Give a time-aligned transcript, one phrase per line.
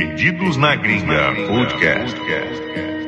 [0.00, 2.16] Perdidos na Gringa Podcast.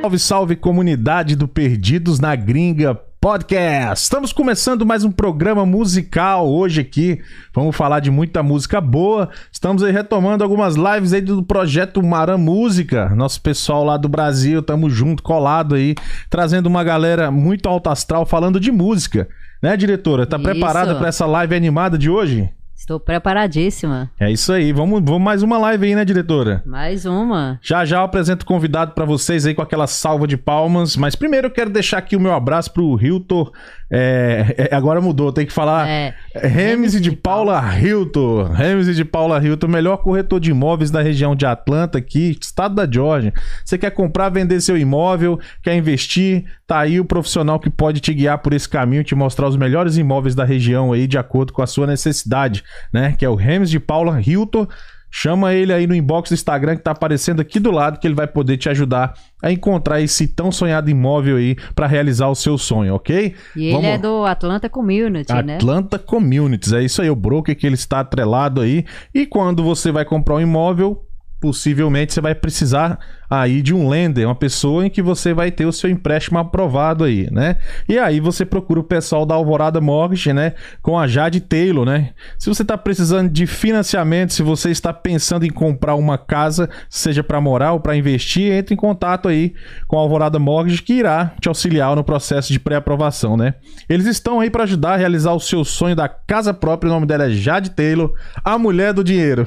[0.03, 4.03] Salve, salve comunidade do Perdidos na Gringa Podcast.
[4.05, 7.19] Estamos começando mais um programa musical hoje aqui.
[7.55, 9.31] Vamos falar de muita música boa.
[9.51, 13.09] Estamos aí retomando algumas lives aí do projeto Maram Música.
[13.09, 15.95] Nosso pessoal lá do Brasil, estamos junto, colado aí,
[16.29, 19.27] trazendo uma galera muito alto astral falando de música.
[19.63, 20.27] Né, diretora?
[20.27, 20.45] Tá Isso.
[20.45, 22.51] preparada para essa live animada de hoje?
[22.83, 24.11] Estou preparadíssima.
[24.19, 24.73] É isso aí.
[24.73, 26.65] Vamos, vamos mais uma live aí, né, diretora?
[26.67, 27.57] Mais uma.
[27.63, 30.97] Já já eu apresento o convidado pra vocês aí com aquela salva de palmas.
[30.97, 33.53] Mas primeiro eu quero deixar aqui o meu abraço pro Hilton.
[33.95, 35.87] É, é, agora mudou, tem que falar.
[35.87, 38.45] É, Remes de Paula Hilton.
[38.45, 42.91] Remes de Paula Hilton, melhor corretor de imóveis da região de Atlanta, aqui, estado da
[42.91, 43.35] Georgia.
[43.65, 46.47] Você quer comprar, vender seu imóvel, quer investir?
[46.67, 49.99] Tá aí o profissional que pode te guiar por esse caminho, te mostrar os melhores
[49.99, 53.15] imóveis da região aí, de acordo com a sua necessidade, né?
[53.19, 54.67] Que é o Remes de Paula Hilton.
[55.15, 58.15] Chama ele aí no inbox do Instagram que tá aparecendo aqui do lado que ele
[58.15, 59.13] vai poder te ajudar
[59.43, 63.35] a encontrar esse tão sonhado imóvel aí para realizar o seu sonho, ok?
[63.55, 65.57] e ele Vamos- é do Atlanta Community, né?
[65.57, 68.87] Atlanta Communities, é isso aí, o broker que ele está atrelado aí.
[69.15, 71.03] E quando você vai comprar um imóvel,
[71.43, 72.99] possivelmente você vai precisar
[73.35, 77.05] aí de um lender, uma pessoa em que você vai ter o seu empréstimo aprovado
[77.05, 77.57] aí, né?
[77.89, 80.53] E aí você procura o pessoal da Alvorada Mortgage, né?
[80.83, 82.11] Com a Jade Taylor, né?
[82.39, 87.23] Se você está precisando de financiamento, se você está pensando em comprar uma casa, seja
[87.25, 89.55] para morar ou para investir, entre em contato aí
[89.89, 93.55] com a Alvorada Mortgage que irá te auxiliar no processo de pré-aprovação, né?
[93.89, 96.91] Eles estão aí para ajudar a realizar o seu sonho da casa própria.
[96.91, 98.13] O nome dela é Jade Taylor,
[98.45, 99.47] a mulher do dinheiro.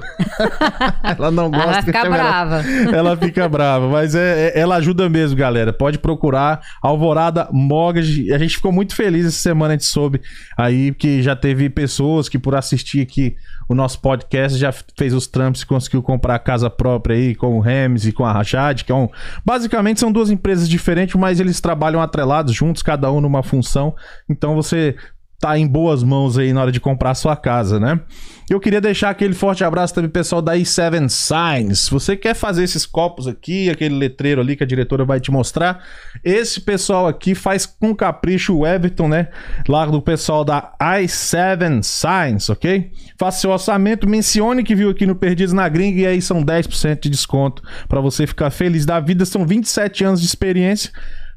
[1.03, 2.63] ela não Ela gosta que ficar chame ela- brava.
[2.95, 5.71] ela fica brava, mas é, é- ela ajuda mesmo, galera.
[5.71, 8.33] Pode procurar Alvorada Mortgage.
[8.33, 10.21] A gente ficou muito feliz essa semana, a gente soube
[10.57, 13.35] aí que já teve pessoas que por assistir aqui
[13.67, 17.59] o nosso podcast já fez os trâmites e conseguiu comprar casa própria aí com o
[17.59, 19.09] Remes e com a Rachad, que é um...
[19.43, 23.95] Basicamente são duas empresas diferentes, mas eles trabalham atrelados juntos, cada um numa função.
[24.29, 24.95] Então você
[25.39, 27.99] tá em boas mãos aí na hora de comprar sua casa, né?
[28.47, 31.89] Eu queria deixar aquele forte abraço também pessoal da E7 Signs.
[31.89, 35.83] Você quer fazer esses copos aqui, aquele letreiro ali que a diretora vai te mostrar,
[36.23, 39.29] esse pessoal aqui faz com capricho o Everton, né?
[39.67, 42.91] Lá do pessoal da i7 Signs, ok?
[43.17, 47.01] Faça seu orçamento, mencione que viu aqui no Perdidos na Gringa e aí são 10%
[47.01, 49.25] de desconto para você ficar feliz da vida.
[49.25, 50.91] São 27 anos de experiência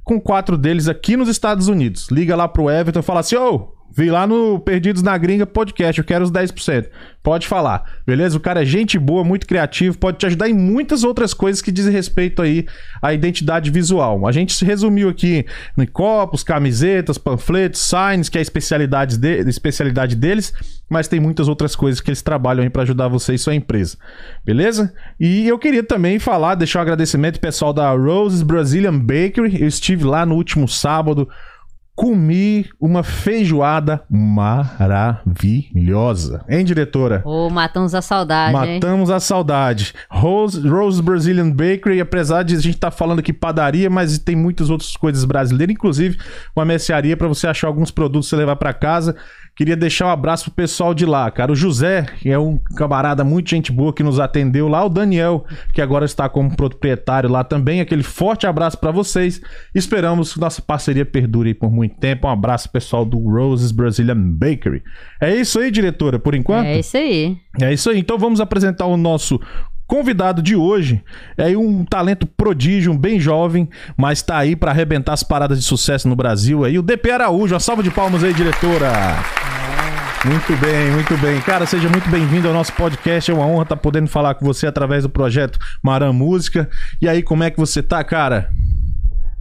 [0.04, 2.08] com quatro deles aqui nos Estados Unidos.
[2.10, 5.98] Liga lá pro Everton e fala assim: ô, vi lá no Perdidos na Gringa podcast,
[5.98, 6.86] eu quero os 10%.
[7.20, 8.36] Pode falar, beleza?
[8.36, 11.72] O cara é gente boa, muito criativo, pode te ajudar em muitas outras coisas que
[11.72, 12.64] dizem respeito aí
[13.02, 14.24] à identidade visual.
[14.24, 15.44] A gente se resumiu aqui
[15.76, 20.52] em copos, camisetas, panfletos, signs, que é a especialidade, de, especialidade deles,
[20.88, 23.98] mas tem muitas outras coisas que eles trabalham aí para ajudar você e sua empresa.
[24.44, 24.94] Beleza?
[25.18, 29.60] E eu queria também falar, deixar um agradecimento pessoal da Roses Brazilian Bakery.
[29.60, 31.28] Eu estive lá no último sábado,
[31.98, 36.44] comi uma feijoada maravilhosa.
[36.48, 37.22] Hein, diretora?
[37.24, 38.74] Ô, matamos a saudade, hein?
[38.74, 39.92] Matamos a saudade.
[40.08, 44.70] Rose, Rose Brazilian Bakery, apesar de a gente estar falando aqui padaria, mas tem muitas
[44.70, 46.16] outras coisas brasileiras, inclusive
[46.54, 49.16] uma mercearia para você achar alguns produtos você levar para casa.
[49.58, 51.50] Queria deixar um abraço pro pessoal de lá, cara.
[51.50, 54.84] O José, que é um camarada muito gente boa que nos atendeu lá.
[54.84, 57.80] O Daniel, que agora está como proprietário lá também.
[57.80, 59.40] Aquele forte abraço para vocês.
[59.74, 62.28] Esperamos que nossa parceria perdure por muito tempo.
[62.28, 64.80] Um abraço, pessoal do Roses Brazilian Bakery.
[65.20, 66.66] É isso aí, diretora, por enquanto?
[66.66, 67.36] É isso aí.
[67.60, 67.98] É isso aí.
[67.98, 69.40] Então vamos apresentar o nosso
[69.88, 71.02] convidado de hoje.
[71.36, 75.64] É um talento prodígio, um bem jovem, mas tá aí para arrebentar as paradas de
[75.64, 76.78] sucesso no Brasil aí.
[76.78, 77.54] O DP Araújo.
[77.54, 78.92] Uma salva de palmas aí, diretora.
[80.24, 81.40] Muito bem, muito bem.
[81.42, 83.30] Cara, seja muito bem-vindo ao nosso podcast.
[83.30, 86.68] É uma honra estar podendo falar com você através do projeto Maram Música.
[87.00, 88.50] E aí, como é que você tá, cara?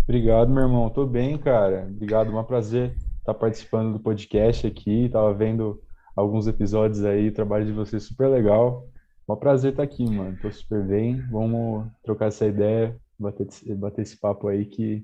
[0.04, 0.88] Obrigado, meu irmão.
[0.92, 1.88] Tô bem, cara.
[1.90, 5.10] Obrigado, é um prazer estar participando do podcast aqui.
[5.10, 5.82] Tava vendo
[6.16, 8.86] alguns episódios aí, o trabalho de vocês super legal.
[9.28, 10.38] É um prazer estar aqui, mano.
[10.40, 11.24] Tô super bem.
[11.32, 15.04] Vamos trocar essa ideia, bater, bater esse papo aí que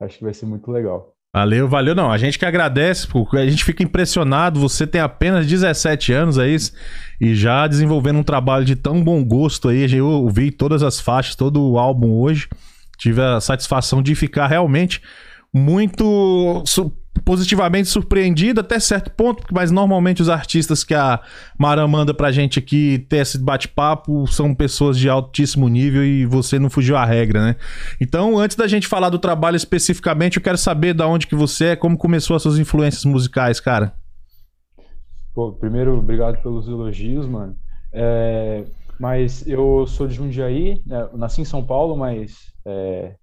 [0.00, 1.17] acho que vai ser muito legal.
[1.34, 1.94] Valeu, valeu.
[1.94, 4.58] Não, a gente que agradece, a gente fica impressionado.
[4.60, 6.56] Você tem apenas 17 anos aí
[7.20, 9.92] e já desenvolvendo um trabalho de tão bom gosto aí.
[9.94, 12.48] Eu ouvi todas as faixas, todo o álbum hoje.
[12.98, 15.02] Tive a satisfação de ficar realmente
[15.54, 16.62] muito
[17.18, 21.20] positivamente surpreendido até certo ponto, mas normalmente os artistas que a
[21.58, 26.58] Mara manda pra gente aqui ter esse bate-papo são pessoas de altíssimo nível e você
[26.58, 27.56] não fugiu à regra, né?
[28.00, 31.66] Então, antes da gente falar do trabalho especificamente, eu quero saber da onde que você
[31.66, 33.94] é, como começou as suas influências musicais, cara.
[35.34, 37.56] Pô, primeiro, obrigado pelos elogios, mano.
[37.92, 38.64] É,
[38.98, 41.08] Mas eu sou de Jundiaí, né?
[41.14, 43.14] Nasci em São Paulo, mas é,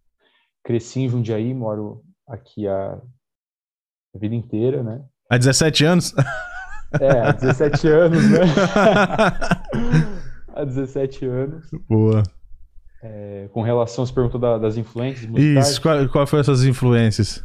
[0.63, 2.98] cresci em Jundiaí, moro aqui a,
[4.15, 5.01] a vida inteira, né?
[5.29, 6.13] Há 17 anos?
[7.01, 8.39] É, há 17 anos, né?
[10.56, 11.69] há 17 anos.
[11.89, 12.23] Boa.
[13.03, 15.69] É, com relação, você perguntou da- das influências musicais.
[15.69, 17.44] Isso, qual, qual foram essas influências?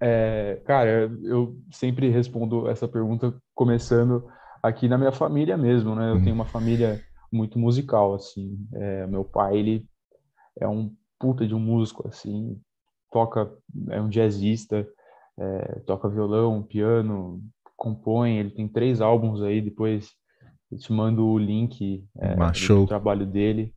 [0.00, 4.26] É, cara, eu sempre respondo essa pergunta começando
[4.62, 6.10] aqui na minha família mesmo, né?
[6.10, 6.22] Eu Uhum.
[6.24, 7.00] tenho uma família
[7.32, 8.58] muito musical, assim.
[8.74, 9.86] É, meu pai, ele
[10.60, 12.58] é um puta de um músico, assim.
[13.10, 13.50] Toca,
[13.90, 14.86] é um jazzista,
[15.38, 17.40] é, toca violão, piano,
[17.76, 18.38] compõe.
[18.38, 20.10] Ele tem três álbuns aí, depois
[20.70, 23.72] eu te mando o link é, do trabalho dele.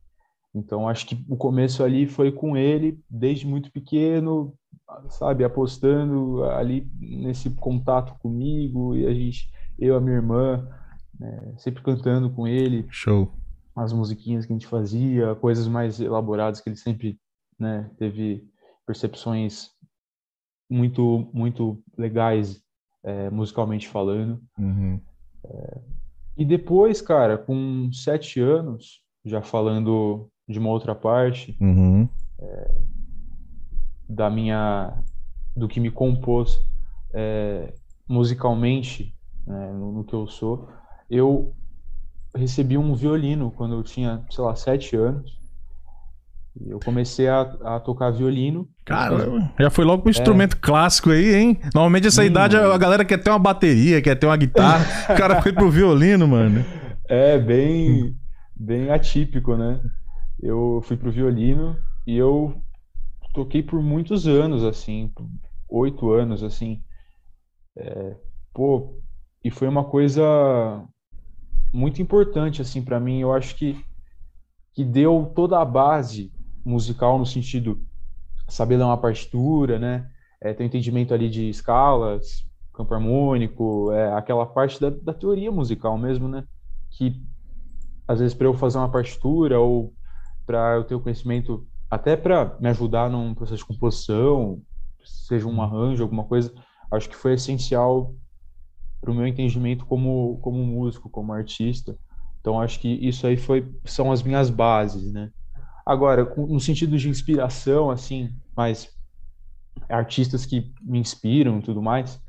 [0.54, 4.54] Então, acho que o começo ali foi com ele, desde muito pequeno,
[5.08, 10.68] sabe, apostando ali nesse contato comigo, e a gente, eu, a minha irmã,
[11.18, 13.32] né, sempre cantando com ele, Show.
[13.74, 17.18] as musiquinhas que a gente fazia, coisas mais elaboradas que ele sempre,
[17.58, 18.44] né, teve
[18.86, 19.70] percepções
[20.72, 22.62] muito, muito legais,
[23.04, 24.40] é, musicalmente falando.
[24.58, 25.00] Uhum.
[26.36, 32.08] E depois, cara, com sete anos, já falando de uma outra parte, Uhum.
[34.08, 34.92] da minha
[35.56, 36.58] do que me compôs
[37.12, 37.72] é,
[38.08, 39.14] musicalmente
[39.46, 40.68] né, no, no que eu sou
[41.10, 41.54] eu
[42.34, 45.38] recebi um violino quando eu tinha sei lá sete anos
[46.68, 49.16] eu comecei a, a tocar violino Cara,
[49.58, 51.60] já foi logo pro instrumento clássico aí, hein?
[51.74, 52.26] Normalmente essa Hum.
[52.26, 54.84] idade a galera quer ter uma bateria, quer ter uma guitarra.
[55.14, 56.64] o cara foi pro violino, mano.
[57.08, 58.14] é bem
[58.54, 59.80] bem atípico né
[60.40, 61.76] eu fui pro violino
[62.06, 62.54] e eu
[63.34, 65.10] toquei por muitos anos assim
[65.68, 66.82] oito anos assim
[67.76, 68.16] É,
[68.54, 69.00] pô
[69.44, 70.22] e foi uma coisa
[71.72, 73.82] muito importante assim para mim eu acho que
[74.74, 76.31] que deu toda a base
[76.64, 77.80] musical no sentido
[78.48, 80.10] saber ler uma partitura né
[80.40, 85.50] é, ter um entendimento ali de escalas campo harmônico é, aquela parte da, da teoria
[85.50, 86.44] musical mesmo né
[86.90, 87.22] que
[88.06, 89.94] às vezes para eu fazer uma partitura ou
[90.46, 94.62] para eu ter o conhecimento até para me ajudar num processo de composição,
[95.04, 96.50] seja um arranjo, alguma coisa,
[96.90, 98.14] acho que foi essencial
[98.98, 101.94] para o meu entendimento como como músico, como artista.
[102.40, 105.30] Então acho que isso aí foi são as minhas bases, né?
[105.84, 108.88] Agora, no sentido de inspiração, assim, mas
[109.88, 112.20] artistas que me inspiram e tudo mais,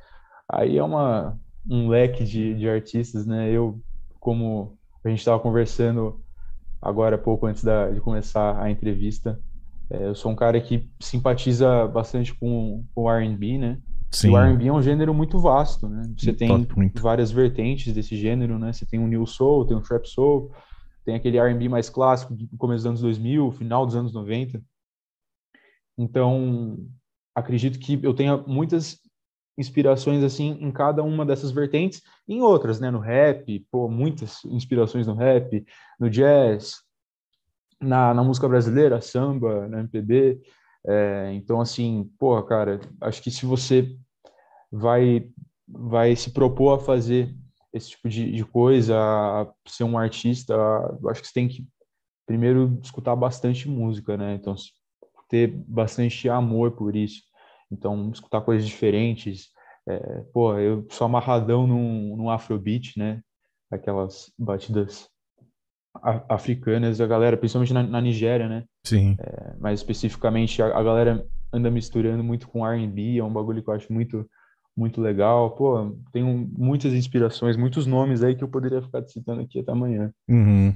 [0.49, 1.39] aí é uma
[1.69, 3.49] um leque de, de artistas, né?
[3.49, 3.79] Eu,
[4.19, 6.19] como a gente estava conversando
[6.81, 9.39] agora pouco antes da, de começar a entrevista,
[9.89, 13.79] é, eu sou um cara que simpatiza bastante com, com o R&B, né?
[14.11, 14.31] Sim.
[14.31, 16.03] O R&B é um gênero muito vasto, né?
[16.17, 16.67] Você tem
[17.01, 18.71] várias vertentes desse gênero, né?
[18.71, 20.51] Você tem o New Soul, tem o Trap Soul,
[21.05, 24.61] tem aquele R&B mais clássico do começo dos anos 2000, final dos anos 90.
[25.97, 26.77] Então,
[27.35, 28.99] acredito que eu tenha muitas
[29.57, 35.05] inspirações assim em cada uma dessas vertentes, em outras, né, no rap, pô, muitas inspirações
[35.05, 35.63] no rap,
[35.99, 36.77] no jazz,
[37.79, 40.41] na, na música brasileira, samba, na MPB.
[40.85, 43.95] É, então, assim, pô, cara, acho que se você
[44.71, 45.29] vai
[45.65, 47.33] vai se propor a fazer
[47.73, 48.95] esse tipo de, de coisa,
[49.67, 51.65] ser um artista, eu acho que você tem que
[52.25, 54.35] primeiro escutar bastante música, né?
[54.35, 54.55] Então,
[55.27, 57.23] ter bastante amor por isso.
[57.71, 59.47] Então, escutar coisas diferentes.
[59.87, 63.21] É, pô, eu sou amarradão num, num afrobeat, né?
[63.71, 65.09] Aquelas batidas
[66.29, 68.63] africanas, a galera, principalmente na, na Nigéria, né?
[68.85, 69.17] Sim.
[69.59, 73.73] mais especificamente a, a galera anda misturando muito com R&B, é um bagulho que eu
[73.73, 74.27] acho muito
[74.75, 75.51] muito legal.
[75.51, 80.11] Pô, tenho muitas inspirações, muitos nomes aí que eu poderia ficar citando aqui até amanhã.
[80.27, 80.75] Uhum.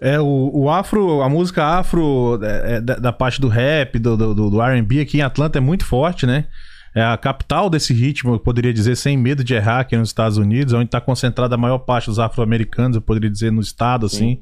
[0.00, 4.16] É, o, o afro, a música afro é, é, da, da parte do rap, do,
[4.16, 6.46] do, do R&B aqui em Atlanta é muito forte, né?
[6.94, 10.38] É a capital desse ritmo, eu poderia dizer, sem medo de errar, aqui nos Estados
[10.38, 14.16] Unidos, onde está concentrada a maior parte dos afro-americanos, eu poderia dizer, no estado, Sim.
[14.16, 14.40] assim.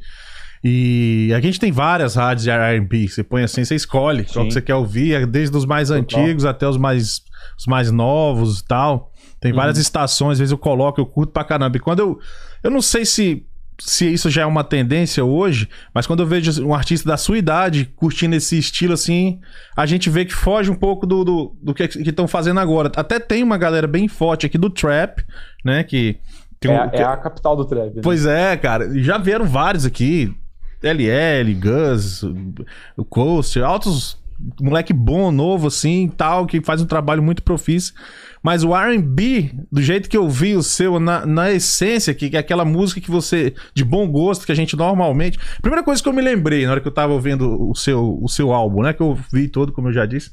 [0.63, 4.49] E a gente tem várias rádios de R&B, você põe assim, você escolhe qual Sim.
[4.49, 6.03] que você quer ouvir, é desde os mais Total.
[6.03, 7.23] antigos até os mais,
[7.59, 9.13] os mais novos e tal.
[9.41, 9.83] Tem várias Uhum.
[9.83, 11.77] estações, às vezes eu coloco, eu curto pra caramba.
[11.77, 12.19] E quando eu...
[12.63, 13.45] Eu não sei se
[13.81, 17.39] se isso já é uma tendência hoje, mas quando eu vejo um artista da sua
[17.39, 19.39] idade curtindo esse estilo assim,
[19.77, 22.91] a gente vê que foge um pouco do, do, do que estão fazendo agora.
[22.97, 25.23] Até tem uma galera bem forte aqui do trap,
[25.65, 25.85] né?
[25.85, 26.19] Que
[26.65, 27.95] É, um- a- é a capital do trap.
[27.95, 28.01] né?
[28.03, 28.91] Pois é, cara.
[29.01, 30.35] Já vieram vários aqui.
[30.83, 32.23] LL, Gus,
[32.97, 34.19] o Coaster, altos
[34.61, 37.93] moleque bom, novo, assim, tal, que faz um trabalho muito profício.
[38.43, 42.37] Mas o R&B, do jeito que eu vi o seu, na, na essência, que, que
[42.37, 45.39] é aquela música que você, de bom gosto, que a gente normalmente...
[45.61, 48.29] Primeira coisa que eu me lembrei na hora que eu tava ouvindo o seu, o
[48.29, 50.31] seu álbum, né, que eu vi todo, como eu já disse.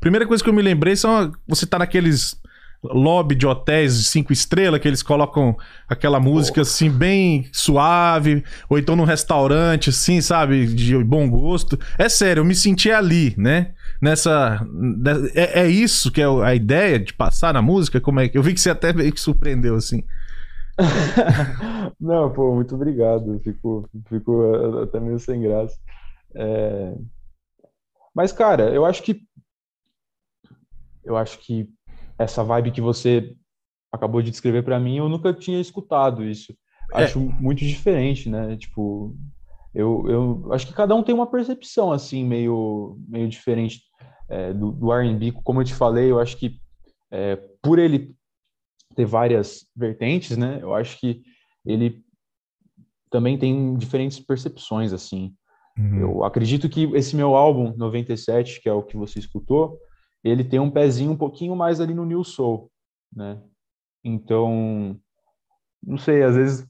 [0.00, 2.40] Primeira coisa que eu me lembrei são, você tá naqueles
[2.82, 5.56] lobby de hotéis de cinco estrelas, que eles colocam
[5.88, 11.78] aquela música assim, bem suave, ou então num restaurante, assim, sabe, de bom gosto.
[11.96, 13.74] É sério, eu me senti ali, né?
[14.00, 14.66] Nessa.
[15.34, 18.00] É, é isso que é a ideia de passar na música?
[18.00, 18.36] Como é que.
[18.36, 20.02] Eu vi que você até meio que surpreendeu, assim.
[22.00, 23.40] Não, pô, muito obrigado.
[23.44, 24.42] Fico, fico
[24.82, 25.78] até meio sem graça.
[26.34, 26.94] É...
[28.12, 29.22] Mas, cara, eu acho que.
[31.04, 31.68] Eu acho que
[32.22, 33.34] essa vibe que você
[33.92, 36.54] acabou de descrever para mim, eu nunca tinha escutado isso.
[36.94, 37.04] É.
[37.04, 38.56] Acho muito diferente, né?
[38.56, 39.14] Tipo,
[39.74, 43.82] eu, eu acho que cada um tem uma percepção assim meio meio diferente
[44.28, 45.32] é, do, do R&B.
[45.44, 46.58] Como eu te falei, eu acho que
[47.10, 48.14] é, por ele
[48.94, 50.58] ter várias vertentes, né?
[50.60, 51.22] Eu acho que
[51.64, 52.02] ele
[53.10, 55.34] também tem diferentes percepções assim.
[55.78, 55.98] Uhum.
[55.98, 59.78] Eu acredito que esse meu álbum 97, que é o que você escutou,
[60.24, 62.70] ele tem um pezinho um pouquinho mais ali no New Soul,
[63.14, 63.40] né?
[64.04, 64.96] Então,
[65.82, 66.66] não sei, às vezes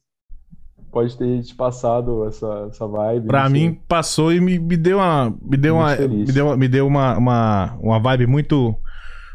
[0.93, 3.27] pode ter te passado essa, essa vibe.
[3.27, 5.35] Pra mim, passou e me, me deu uma.
[5.43, 5.97] Me deu uma.
[5.97, 8.77] Me deu, me deu uma, uma, uma vibe muito.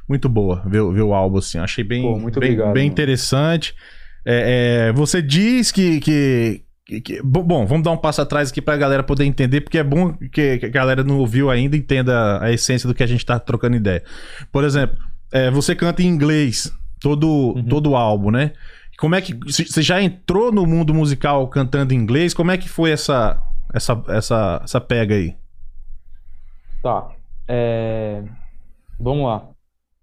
[0.09, 1.57] Muito boa ver, ver o álbum, assim.
[1.57, 3.75] Achei bem, Pô, bem, obrigado, bem interessante.
[4.25, 6.66] É, é, você diz que, que, que,
[7.23, 10.59] bom, vamos dar um passo atrás aqui pra galera poder entender, porque é bom que,
[10.63, 14.03] a galera não ouviu ainda entenda a essência do que a gente tá trocando ideia.
[14.51, 14.97] Por exemplo,
[15.31, 17.65] é, você canta em inglês todo, uhum.
[17.65, 18.53] todo o álbum, né?
[18.97, 19.33] Como é que.
[19.33, 22.33] Você já entrou no mundo musical cantando em inglês?
[22.33, 23.41] Como é que foi essa,
[23.73, 25.35] essa, essa, essa pega aí?
[26.81, 27.11] Tá.
[27.47, 28.23] É...
[28.99, 29.49] Vamos lá.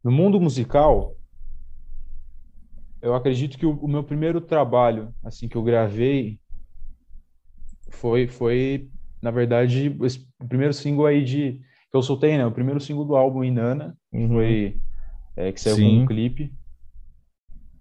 [0.03, 1.17] No mundo musical,
[3.03, 6.39] eu acredito que o, o meu primeiro trabalho, assim, que eu gravei,
[7.95, 8.89] foi, foi
[9.25, 11.61] na verdade, esse, o primeiro single aí de
[11.91, 12.45] que eu soltei, né?
[12.45, 14.29] O primeiro single do álbum Inana, uhum.
[14.29, 14.77] foi
[15.35, 15.97] é, que saiu Sim.
[15.97, 16.53] com um clipe.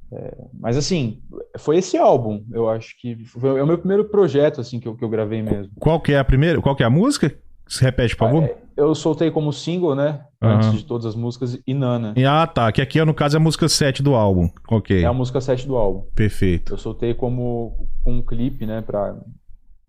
[0.10, 1.22] É, mas assim,
[1.58, 4.96] foi esse álbum, eu acho que foi é o meu primeiro projeto assim que eu,
[4.96, 5.74] que eu gravei mesmo.
[5.80, 6.62] Qual que é a primeira?
[6.62, 7.36] Qual que é a música?
[7.68, 8.44] Se repete, por favor.
[8.44, 10.22] É, eu soltei como single, né?
[10.42, 10.50] Uhum.
[10.50, 12.14] Antes de todas as músicas, Inana.
[12.28, 12.72] Ah, tá.
[12.72, 14.50] Que aqui, no caso, é a música 7 do álbum.
[14.70, 15.02] Ok.
[15.02, 16.06] É a música 7 do álbum.
[16.14, 16.74] Perfeito.
[16.74, 18.82] Eu soltei como um clipe, né?
[18.82, 19.16] Pra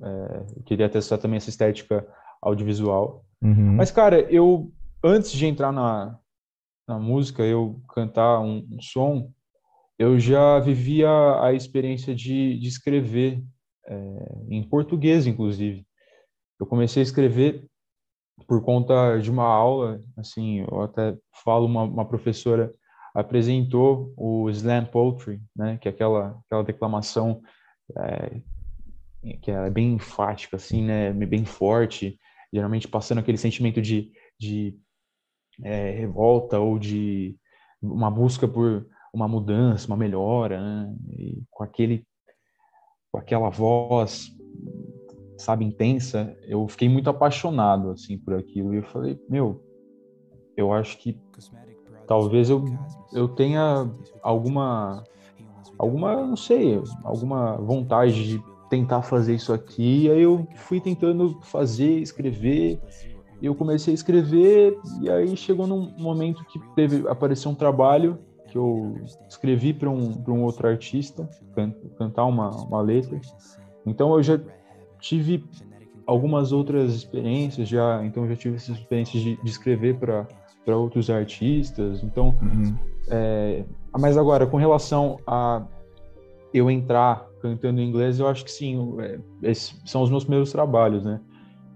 [0.03, 2.07] é, queria testar também essa estética
[2.43, 3.25] audiovisual.
[3.43, 3.77] Uhum.
[3.77, 4.73] Mas, cara, eu,
[5.03, 6.19] antes de entrar na,
[6.87, 9.31] na música, eu cantar um, um som,
[9.99, 11.09] eu já vivia
[11.41, 13.43] a experiência de, de escrever,
[13.87, 13.97] é,
[14.49, 15.87] em português, inclusive.
[16.59, 17.67] Eu comecei a escrever
[18.47, 22.73] por conta de uma aula, assim, eu até falo, uma, uma professora
[23.15, 27.41] apresentou o slam poetry, né, que é aquela, aquela declamação
[27.97, 28.41] é,
[29.41, 31.13] que é bem enfática, assim, né?
[31.13, 32.19] Bem forte,
[32.53, 34.79] geralmente passando aquele sentimento de, de
[35.63, 37.37] é, revolta ou de
[37.81, 40.95] uma busca por uma mudança, uma melhora, né?
[41.51, 42.07] Com aquele,
[43.11, 44.31] com aquela voz,
[45.39, 48.75] sabe, intensa, eu fiquei muito apaixonado, assim, por aquilo.
[48.75, 49.63] E eu falei, meu,
[50.57, 51.19] eu acho que
[52.07, 52.65] talvez eu,
[53.13, 53.91] eu tenha
[54.23, 55.05] alguma,
[55.79, 60.05] alguma, não sei, alguma vontade de tentar fazer isso aqui.
[60.05, 62.81] E aí eu fui tentando fazer, escrever.
[63.41, 68.19] E eu comecei a escrever e aí chegou num momento que teve apareceu um trabalho
[68.49, 68.97] que eu
[69.29, 73.21] escrevi para um, um outro artista can, cantar uma, uma letra.
[73.85, 74.41] Então eu já
[75.01, 75.45] tive
[76.07, 80.27] algumas outras experiências já, então eu já tive essas experiências de, de escrever para
[80.65, 82.03] para outros artistas.
[82.03, 82.75] Então, uhum.
[83.09, 85.63] é, mas agora com relação a
[86.55, 90.51] eu entrar cantando em inglês, eu acho que sim, é, esses são os meus primeiros
[90.51, 91.21] trabalhos, né?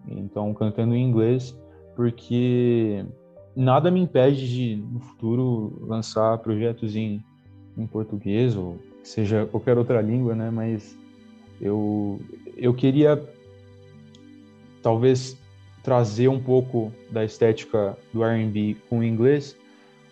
[0.08, 1.54] Então, cantando em inglês,
[1.94, 3.04] porque
[3.54, 7.22] nada me impede de, no futuro, lançar projetos em,
[7.76, 10.50] em português ou seja qualquer outra língua, né?
[10.50, 10.96] Mas
[11.60, 12.18] eu,
[12.56, 13.22] eu queria,
[14.82, 15.36] talvez,
[15.82, 19.54] trazer um pouco da estética do R&B com o inglês,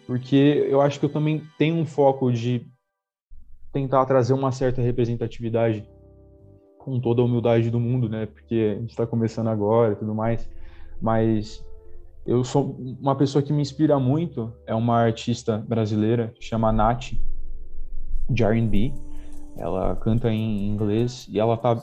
[0.07, 2.67] porque eu acho que eu também tenho um foco de
[3.77, 5.87] tentar trazer uma certa representatividade
[6.79, 8.25] com toda a humildade do mundo, né?
[8.25, 10.49] Porque a gente está começando agora e tudo mais,
[10.99, 11.63] mas
[12.25, 17.13] eu sou uma pessoa que me inspira muito, é uma artista brasileira, chama Nath,
[18.31, 18.95] de R&B.
[19.59, 21.79] Ela canta em inglês e ela tá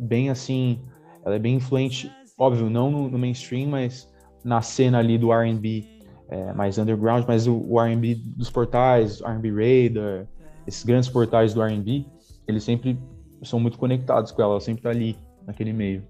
[0.00, 0.80] bem assim,
[1.24, 5.84] ela é bem influente, óbvio, não no, no mainstream, mas na cena ali do R&B
[6.28, 10.26] é, mais underground, mas o, o R&B dos portais, R&B Radar,
[10.66, 12.04] esses grandes portais do R&B,
[12.46, 12.98] eles sempre
[13.42, 16.02] são muito conectados com ela, ela sempre tá ali, naquele meio.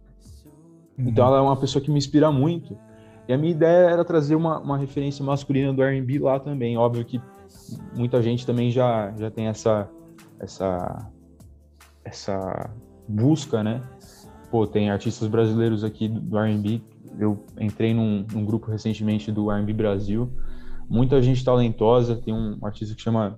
[0.99, 1.09] Uhum.
[1.09, 2.76] Então ela é uma pessoa que me inspira muito.
[3.28, 6.76] E a minha ideia era trazer uma, uma referência masculina do R&B lá também.
[6.76, 7.21] Óbvio que
[7.95, 9.88] muita gente também já, já tem essa,
[10.40, 11.11] essa,
[12.04, 12.71] essa
[13.07, 13.83] busca, né?
[14.50, 16.83] Pô, tem artistas brasileiros aqui do R&B.
[17.19, 20.30] Eu entrei num, num grupo recentemente do R&B Brasil.
[20.88, 22.16] Muita gente talentosa.
[22.16, 23.37] Tem um artista que chama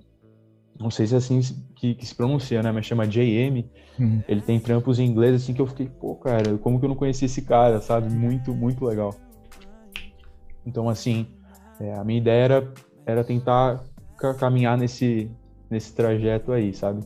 [0.79, 1.41] não sei se é assim
[1.75, 2.71] que, que se pronuncia, né?
[2.71, 3.65] Mas chama JM.
[3.99, 4.23] Uhum.
[4.27, 6.95] Ele tem trampos em inglês, assim, que eu fiquei, pô, cara, como que eu não
[6.95, 8.11] conheci esse cara, sabe?
[8.11, 9.15] Muito, muito legal.
[10.65, 11.27] Então, assim,
[11.79, 12.73] é, a minha ideia era,
[13.05, 13.83] era tentar
[14.39, 15.29] caminhar nesse,
[15.69, 17.01] nesse trajeto aí, sabe?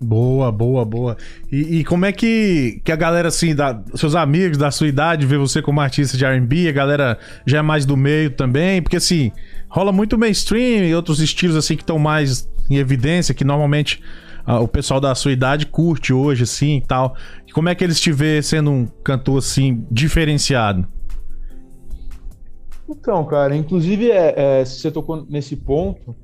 [0.00, 1.16] Boa, boa, boa.
[1.50, 5.24] E, e, como é que, que a galera, assim, da, seus amigos da sua idade,
[5.26, 6.68] vê você como artista de RB?
[6.68, 8.82] A galera já é mais do meio também?
[8.82, 9.30] Porque, assim,
[9.68, 14.02] rola muito mainstream e outros estilos, assim, que estão mais em evidência, que normalmente
[14.44, 17.14] ah, o pessoal da sua idade curte hoje, assim e tal.
[17.52, 20.86] Como é que eles te vê sendo um cantor, assim, diferenciado?
[22.88, 26.14] Então, cara, inclusive, é, é, se você tocou nesse ponto,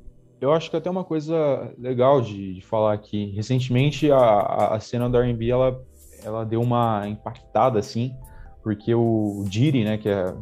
[0.41, 3.31] eu acho que até uma coisa legal de, de falar aqui.
[3.35, 5.81] Recentemente, a, a cena da R&B, ela,
[6.23, 8.13] ela deu uma impactada, assim,
[8.61, 10.33] porque o Diri, né, que é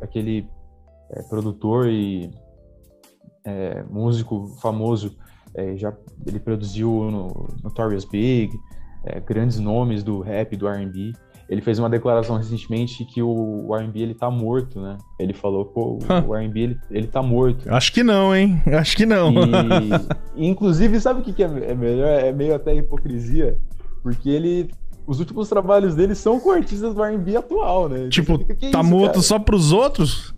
[0.00, 0.46] aquele
[1.10, 2.30] é, produtor e
[3.44, 5.16] é, músico famoso,
[5.54, 5.92] é, já
[6.26, 8.52] ele produziu no Notorious Big,
[9.04, 11.12] é, grandes nomes do rap, do R&B,
[11.50, 14.96] ele fez uma declaração recentemente que o R&B ele tá morto, né?
[15.18, 17.68] Ele falou, pô, o R&B ele, ele tá morto.
[17.74, 18.62] Acho que não, hein?
[18.66, 19.32] Acho que não.
[20.36, 22.08] E, inclusive, sabe o que, que é, é melhor?
[22.08, 23.58] É meio até hipocrisia,
[24.00, 24.70] porque ele
[25.04, 28.08] os últimos trabalhos dele são com artistas do R&B atual, né?
[28.08, 29.22] Tipo, fica, tá isso, morto cara?
[29.22, 30.32] só pros outros?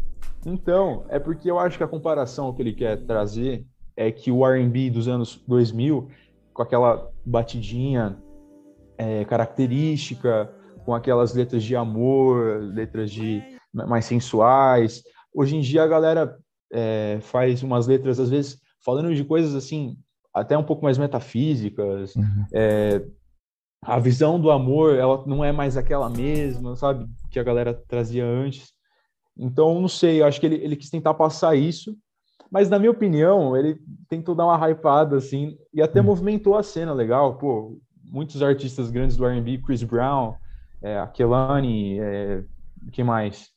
[0.45, 3.65] Então, é porque eu acho que a comparação que ele quer trazer
[3.97, 6.09] é que o R&B dos anos 2000,
[6.53, 8.17] com aquela batidinha
[8.99, 10.51] é, característica,
[10.85, 15.03] com aquelas letras de amor, letras de mais sensuais.
[15.35, 16.37] Hoje em dia a galera
[16.73, 19.97] é, faz umas letras às vezes falando de coisas assim
[20.35, 22.15] até um pouco mais metafísicas.
[22.17, 22.47] Uhum.
[22.53, 23.03] É,
[23.83, 28.25] a visão do amor ela não é mais aquela mesma, sabe, que a galera trazia
[28.25, 28.73] antes.
[29.37, 31.97] Então não sei, acho que ele, ele quis tentar passar isso,
[32.51, 36.07] mas na minha opinião ele tentou dar uma hypada assim e até uhum.
[36.07, 37.37] movimentou a cena legal.
[37.39, 40.35] Pô, muitos artistas grandes do R&B, Chris Brown,
[40.83, 42.45] é, a Kelani, é,
[42.93, 43.51] que mais?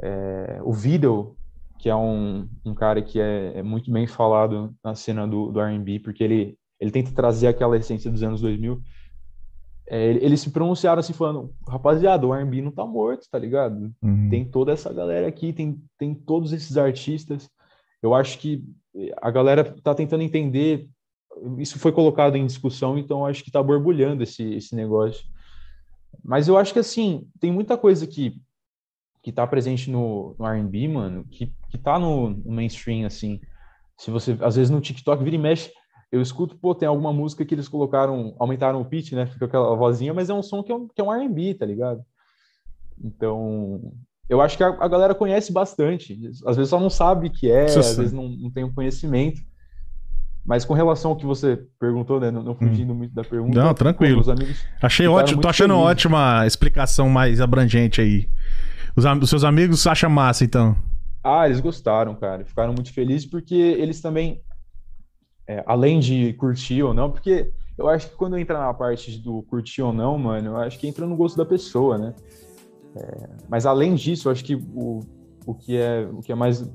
[0.00, 1.36] É, o Vidal,
[1.78, 5.60] que é um, um cara que é, é, muito bem falado na cena do, do
[5.60, 8.80] R&B, porque ele, ele tenta trazer aquela essência dos anos 2000.
[9.94, 13.92] É, eles se pronunciaram assim, falando, rapaziada, o R&B não tá morto, tá ligado?
[14.02, 14.30] Uhum.
[14.30, 17.50] Tem toda essa galera aqui, tem, tem todos esses artistas.
[18.02, 18.64] Eu acho que
[19.20, 20.88] a galera tá tentando entender,
[21.58, 25.26] isso foi colocado em discussão, então acho que tá borbulhando esse, esse negócio.
[26.24, 28.40] Mas eu acho que, assim, tem muita coisa que,
[29.22, 33.38] que tá presente no, no R&B, mano, que, que tá no, no, mainstream, assim.
[33.98, 35.70] Se você, às vezes no TikTok, vira e mexe,
[36.12, 39.74] eu escuto, pô, tem alguma música que eles colocaram, aumentaram o pitch, né, fica aquela
[39.74, 42.04] vozinha, mas é um som que é um, que é um R&B, tá ligado?
[43.02, 43.92] Então,
[44.28, 46.18] eu acho que a, a, galera conhece bastante.
[46.46, 49.40] Às vezes só não sabe que é, às vezes não, não tem o um conhecimento.
[50.44, 52.30] Mas com relação ao que você perguntou, né?
[52.30, 52.96] Não, não fugindo hum.
[52.96, 53.62] muito da pergunta.
[53.62, 54.22] Não, tranquilo.
[54.82, 55.90] Achei ótimo, tô achando felizes.
[55.90, 58.28] ótima explicação mais abrangente aí.
[58.96, 60.76] Os, os, seus amigos acham massa, então?
[61.22, 62.44] Ah, eles gostaram, cara.
[62.44, 64.40] Ficaram muito felizes porque eles também,
[65.46, 69.42] é, além de curtir ou não, porque eu acho que quando entra na parte do
[69.42, 72.14] curtir ou não, mano, eu acho que entra no gosto da pessoa, né?
[72.94, 75.00] É, mas além disso, eu acho que o,
[75.46, 76.70] o, que é, o que é mais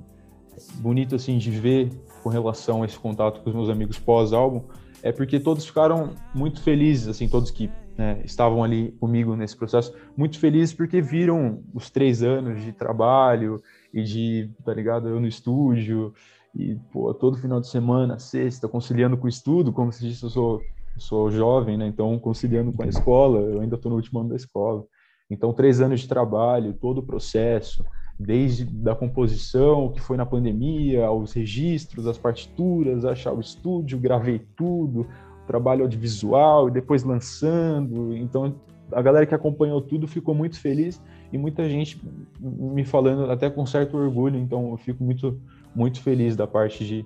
[0.76, 1.92] bonito, assim, de ver
[2.24, 4.64] com relação a esse contato com os meus amigos pós-álbum
[5.04, 9.94] é porque todos ficaram muito felizes, assim, todos que né, estavam ali comigo nesse processo,
[10.16, 13.62] muito felizes porque viram os três anos de trabalho
[13.94, 16.14] e de, tá ligado, eu no estúdio
[16.56, 20.30] e, pô, todo final de semana, sexta, conciliando com o estudo, como se disse, eu
[20.30, 20.64] sou,
[20.98, 24.36] sou jovem, né, então conciliando com a escola, eu ainda estou no último ano da
[24.36, 24.84] escola.
[25.30, 27.86] Então, três anos de trabalho, todo o processo,
[28.20, 34.40] desde da composição, que foi na pandemia, aos registros, as partituras, achar o estúdio, gravei
[34.56, 35.06] tudo,
[35.46, 38.16] trabalho audiovisual e depois lançando.
[38.16, 38.56] Então,
[38.92, 42.02] a galera que acompanhou tudo ficou muito feliz e muita gente
[42.40, 44.40] me falando até com certo orgulho.
[44.40, 45.40] Então, eu fico muito
[45.78, 47.06] muito feliz da parte de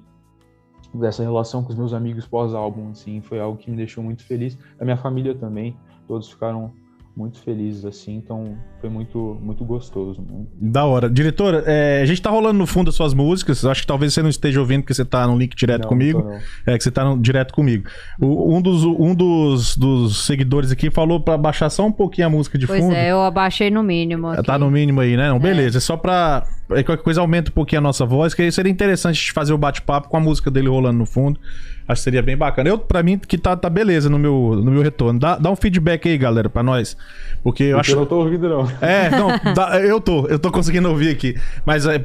[0.94, 4.58] dessa relação com os meus amigos pós-álbum, assim, foi algo que me deixou muito feliz.
[4.80, 5.76] A minha família também,
[6.08, 6.72] todos ficaram
[7.16, 10.22] muito felizes assim, então foi muito muito gostoso.
[10.22, 10.46] Né?
[10.62, 11.10] Da hora.
[11.10, 14.22] Diretor, é, a gente tá rolando no fundo as suas músicas, acho que talvez você
[14.22, 16.22] não esteja ouvindo porque você tá no link direto Não, comigo.
[16.24, 16.40] não.
[16.66, 17.84] É, que você tá no- direto comigo.
[18.20, 22.30] O- um dos, um dos, dos seguidores aqui falou pra baixar só um pouquinho a
[22.30, 22.96] música de Pois fundo.
[22.96, 24.28] é, eu abaixei no mínimo.
[24.28, 24.44] aqui.
[24.44, 25.30] Tá no mínimo aí, né?
[25.30, 25.78] Não, beleza.
[25.80, 26.46] É só pra.
[26.86, 29.54] Qualquer coisa aumenta um pouquinho a nossa voz, que aí seria interessante a gente fazer
[29.54, 31.40] o bate-papo com a música dele rolando no fundo.
[31.88, 32.70] Acho que seria bem bacana.
[32.70, 35.20] Eu, pra mim, que tá, tá beleza no meu, no meu retorno.
[35.20, 36.96] Dá, dá um feedback aí, galera, pra nós.
[37.44, 37.92] Porque eu Porque acho.
[37.92, 38.72] eu não tô ouvindo, não.
[38.82, 41.36] É, não, dá- eu tô, eu tô conseguindo ouvir aqui.
[41.66, 42.00] Mas é,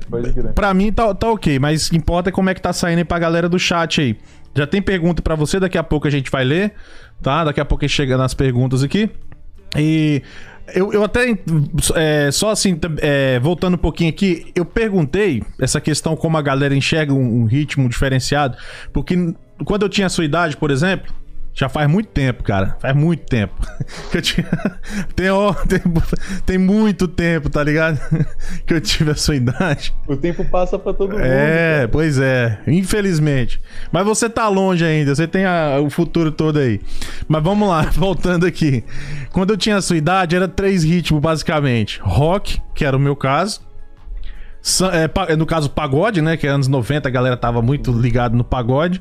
[0.54, 3.18] pra mim tá, tá ok, mas importa é como é que tá saindo aí pra
[3.18, 4.16] galera do chat aí.
[4.54, 6.72] Já tem pergunta pra você, daqui a pouco a gente vai ler,
[7.22, 7.44] tá?
[7.44, 9.10] Daqui a pouco a gente chega nas perguntas aqui.
[9.76, 10.22] E
[10.74, 11.36] eu, eu até,
[11.94, 16.74] é, só assim, é, voltando um pouquinho aqui, eu perguntei essa questão como a galera
[16.74, 18.56] enxerga um, um ritmo diferenciado,
[18.92, 19.14] porque
[19.64, 21.12] quando eu tinha a sua idade, por exemplo,
[21.58, 22.76] já faz muito tempo, cara.
[22.80, 23.54] Faz muito tempo.
[24.10, 24.46] Que eu tinha.
[25.16, 25.80] Tem, ó, tem,
[26.44, 27.98] tem muito tempo, tá ligado?
[28.66, 29.94] Que eu tive a sua idade.
[30.06, 31.22] O tempo passa pra todo mundo.
[31.22, 32.58] É, pois é.
[32.66, 33.60] Infelizmente.
[33.90, 35.14] Mas você tá longe ainda.
[35.14, 36.80] Você tem a- o futuro todo aí.
[37.26, 38.84] Mas vamos lá, voltando aqui.
[39.32, 43.16] Quando eu tinha a sua idade, era três ritmos, basicamente: rock, que era o meu
[43.16, 43.60] caso.
[44.92, 46.36] É, pa- no caso, pagode, né?
[46.36, 49.00] Que é anos 90, a galera tava muito ligado no pagode.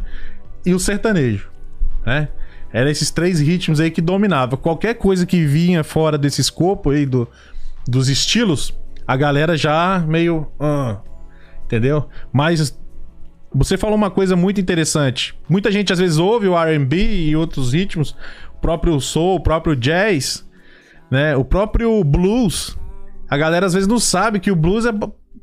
[0.66, 1.50] E o sertanejo,
[2.06, 2.30] né?
[2.76, 4.58] Eram esses três ritmos aí que dominava.
[4.58, 7.26] Qualquer coisa que vinha fora desse escopo aí do,
[7.88, 10.52] dos estilos, a galera já meio.
[10.60, 11.00] ah,
[11.64, 12.10] entendeu?
[12.34, 12.78] Mas
[13.54, 15.34] você falou uma coisa muito interessante.
[15.48, 18.14] Muita gente às vezes ouve o R&B e outros ritmos,
[18.54, 20.46] o próprio soul, o próprio jazz,
[21.10, 21.34] né?
[21.38, 22.78] O próprio blues.
[23.30, 24.92] A galera às vezes não sabe que o blues é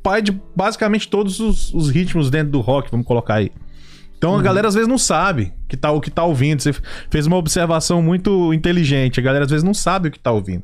[0.03, 3.51] pai de basicamente todos os, os ritmos dentro do rock, vamos colocar aí.
[4.23, 6.63] Então a galera às vezes não sabe que tá, o que tá ouvindo.
[6.63, 6.73] Você
[7.11, 9.19] fez uma observação muito inteligente.
[9.19, 10.63] A galera às vezes não sabe o que tá ouvindo.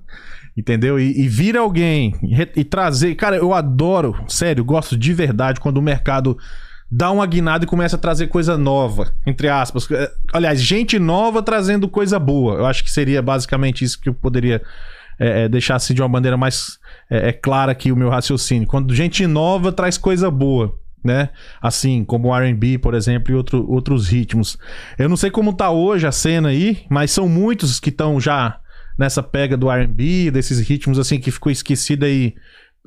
[0.57, 0.97] Entendeu?
[0.97, 3.17] E, e vir alguém e, e trazer.
[3.17, 6.39] Cara, eu adoro, sério, gosto de verdade quando o mercado
[6.89, 9.13] dá uma guinada e começa a trazer coisa nova.
[9.27, 9.91] Entre aspas.
[9.91, 12.55] Eh, Aliás, gente nova trazendo coisa boa.
[12.55, 14.63] Eu acho que seria basicamente isso que eu poderia
[15.19, 16.79] eh, eh, deixar assim de uma maneira mais
[17.11, 18.69] eh, eh, clara aqui o meu raciocínio.
[18.69, 21.31] Quando gente nova traz coisa boa né?
[21.61, 24.59] Assim, como R&B, por exemplo, e outro, outros ritmos.
[24.99, 28.61] Eu não sei como tá hoje a cena aí, mas são muitos que estão já
[28.99, 32.35] nessa pega do R&B, desses ritmos assim que ficou esquecido aí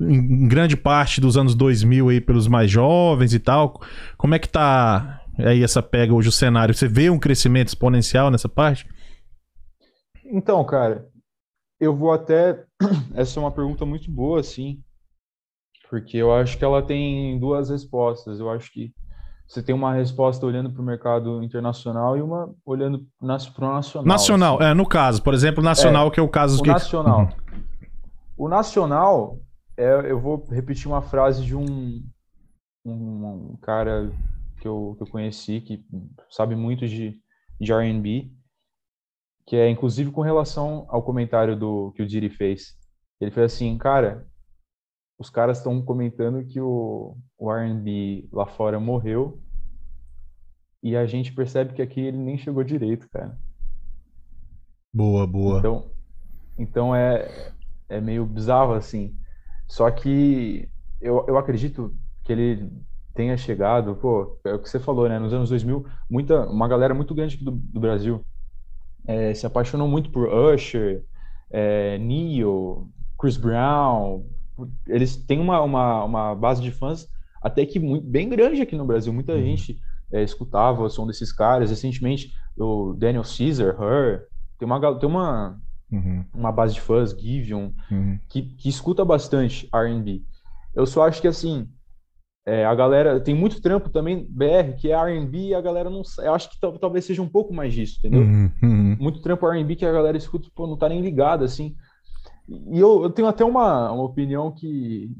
[0.00, 3.80] em grande parte dos anos 2000 aí pelos mais jovens e tal.
[4.16, 6.74] Como é que tá aí essa pega hoje o cenário?
[6.74, 8.86] Você vê um crescimento exponencial nessa parte?
[10.24, 11.06] Então, cara,
[11.80, 12.64] eu vou até.
[13.14, 14.80] Essa é uma pergunta muito boa, assim,
[15.92, 18.40] porque eu acho que ela tem duas respostas.
[18.40, 18.94] Eu acho que
[19.46, 23.28] você tem uma resposta olhando para o mercado internacional e uma olhando para o
[23.68, 24.06] nacional.
[24.06, 24.64] Nacional, assim.
[24.70, 27.28] é, no caso, por exemplo, nacional, que é o caso O que nacional.
[28.38, 29.38] O nacional,
[29.76, 32.02] é, eu vou repetir uma frase de um,
[32.86, 34.10] um, um cara
[34.62, 35.84] que eu, que eu conheci, que
[36.30, 37.20] sabe muito de,
[37.60, 38.32] de R&B,
[39.46, 42.78] que é inclusive com relação ao comentário do que o Diri fez.
[43.20, 44.26] Ele fez assim, cara,
[45.22, 49.40] os caras estão comentando que o, o R&B lá fora morreu
[50.82, 53.38] e a gente percebe que aqui ele nem chegou direito, cara.
[54.92, 55.60] Boa, boa.
[55.60, 55.90] Então,
[56.58, 57.52] então é,
[57.88, 59.16] é meio bizarro assim.
[59.68, 60.68] Só que
[61.00, 62.68] eu, eu acredito que ele
[63.14, 65.18] tenha chegado, pô, é o que você falou, né?
[65.20, 68.24] Nos anos 2000, muita, uma galera muito grande aqui do, do Brasil
[69.06, 71.04] é, se apaixonou muito por Usher,
[71.50, 74.24] é, Neo, Chris Brown.
[74.86, 77.06] Eles têm uma, uma, uma base de fãs
[77.42, 79.12] até que muito, bem grande aqui no Brasil.
[79.12, 79.78] Muita gente
[80.12, 81.70] é, escutava o som desses caras.
[81.70, 84.26] Recentemente, o Daniel Caesar, Her,
[84.58, 85.60] tem uma, tem uma,
[85.90, 88.18] Uhum, uma base de fãs, Giveon, uhum.
[88.28, 90.22] que, que escuta bastante R&B.
[90.74, 91.68] Eu só acho que assim,
[92.46, 96.02] é, a galera tem muito trampo também BR que é R&B e a galera não,
[96.18, 98.22] eu acho que tal- talvez seja um pouco mais disso, entendeu?
[98.22, 98.96] Uhum, uhum.
[98.98, 101.76] Muito trampo R&B que a galera escuta, pô, não tá nem ligada assim.
[102.48, 105.10] E eu, eu tenho até uma, uma opinião que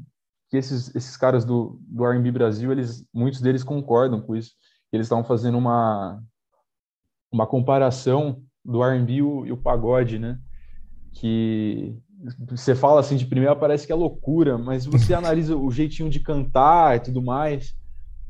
[0.49, 4.51] que esses, esses caras do, do R&B Brasil, eles muitos deles concordam com isso.
[4.91, 6.21] Eles estavam fazendo uma
[7.31, 10.37] uma comparação do R&B e o, e o pagode, né?
[11.11, 11.97] Que
[12.47, 16.19] você fala assim de primeira parece que é loucura, mas você analisa o jeitinho de
[16.19, 17.75] cantar e tudo mais,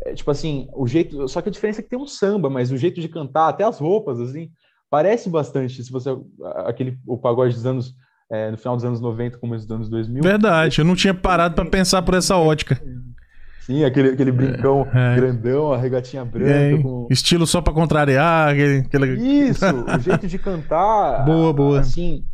[0.01, 2.71] é, tipo assim, o jeito, só que a diferença é que tem um samba, mas
[2.71, 4.51] o jeito de cantar, até as roupas, assim,
[4.89, 6.09] parece bastante se você
[6.65, 7.95] aquele o pagode dos anos
[8.31, 10.23] é, no final dos anos 90, começo dos anos 2000.
[10.23, 12.81] Verdade, eu não tinha parado pra pensar por essa ótica.
[13.61, 15.15] Sim, aquele, aquele brincão É.
[15.15, 19.63] grandão, a regatinha branca É, com Estilo só pra contrariar, aquele, aquele- Isso,
[19.95, 21.23] o jeito de cantar.
[21.25, 21.79] Boa, boa.
[21.79, 22.25] Assim,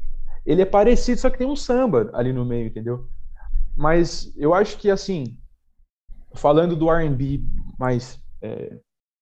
[0.46, 3.08] ele é parecido, só que tem um samba ali no meio, entendeu?
[3.78, 5.38] Mas eu acho que, assim,
[6.34, 7.42] falando do R&B
[7.78, 8.78] mais é,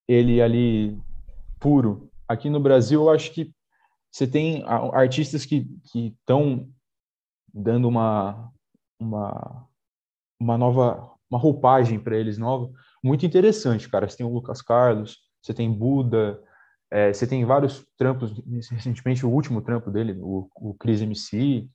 [0.08, 0.98] ele ali
[1.60, 3.52] puro, aqui no Brasil, eu acho que
[4.12, 6.70] você tem artistas que estão
[7.54, 8.52] dando uma,
[9.00, 9.68] uma,
[10.40, 12.72] uma nova uma roupagem para eles nova,
[13.04, 14.08] muito interessante, cara.
[14.08, 16.42] Você tem o Lucas Carlos, você tem Buda,
[16.90, 18.42] é, você tem vários trampos,
[18.72, 21.70] recentemente o último trampo dele, o, o MC,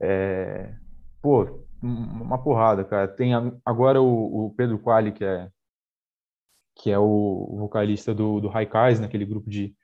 [0.00, 0.74] é,
[1.22, 3.08] pô, uma porrada, cara.
[3.08, 3.32] Tem
[3.64, 5.50] agora o, o Pedro Quali, que é
[6.80, 9.74] que é o vocalista do, do Raikais, naquele grupo de,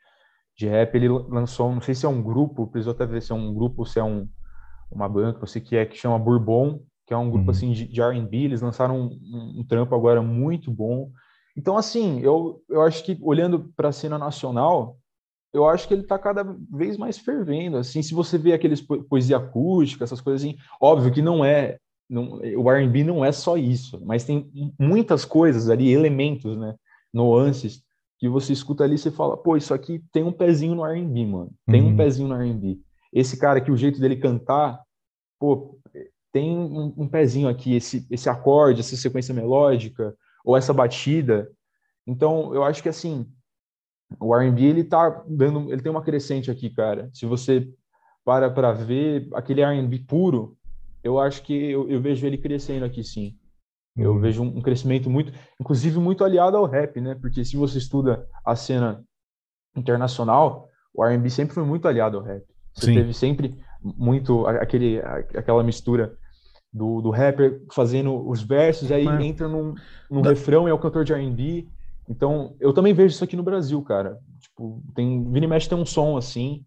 [0.57, 3.35] de rap, ele lançou, não sei se é um grupo, precisou até ver se é
[3.35, 4.29] um grupo ou se é um,
[4.91, 7.51] uma banca, eu sei que é, que chama Bourbon, que é um grupo uhum.
[7.51, 11.11] assim de, de R&B, eles lançaram um, um, um, trampo agora muito bom.
[11.57, 14.97] Então, assim, eu, eu acho que olhando para a cena nacional,
[15.53, 17.77] eu acho que ele está cada vez mais fervendo.
[17.77, 21.79] Assim, se você vê aqueles po poesia acústica, essas coisas assim, óbvio que não é,
[22.09, 26.75] não, o R&B não é só isso, mas tem muitas coisas ali, elementos, né,
[27.13, 27.84] nuances
[28.25, 31.27] que você escuta ali e você fala, pô, isso aqui tem um pezinho no R&B,
[31.27, 31.53] mano.
[31.67, 31.89] Tem uhum.
[31.89, 32.79] um pezinho no R&B.
[33.13, 34.81] Esse cara aqui, o jeito dele cantar,
[35.39, 35.79] pô,
[36.33, 41.51] tem um, um, pezinho aqui, esse, esse acorde, essa sequência melódica, ou essa batida.
[42.07, 43.27] Então, eu acho que assim,
[44.19, 47.11] o R&B ele tá dando, ele tem uma crescente aqui, cara.
[47.13, 47.71] Se você
[48.25, 50.57] para para ver aquele R&B puro,
[51.03, 53.37] eu acho que eu, eu, vejo ele crescendo aqui, sim.
[53.97, 54.21] Eu uhum.
[54.21, 57.15] vejo um, crescimento muito, inclusive muito aliado ao rap, né?
[57.15, 59.05] Porque se você estuda a cena
[59.77, 62.45] internacional, o R&B sempre foi muito aliado ao rap.
[62.75, 62.95] Você sim.
[62.95, 65.01] teve sempre muito aquele,
[65.37, 66.17] aquela mistura
[66.73, 69.23] do, do rapper fazendo os versos, aí é.
[69.23, 69.75] entra num,
[70.11, 70.31] num da...
[70.31, 71.69] refrão e é o cantor de R&B.
[72.09, 74.19] Então, eu também vejo isso aqui no Brasil, cara.
[74.41, 76.65] Tipo, tem, Vini Mesh tem um som assim.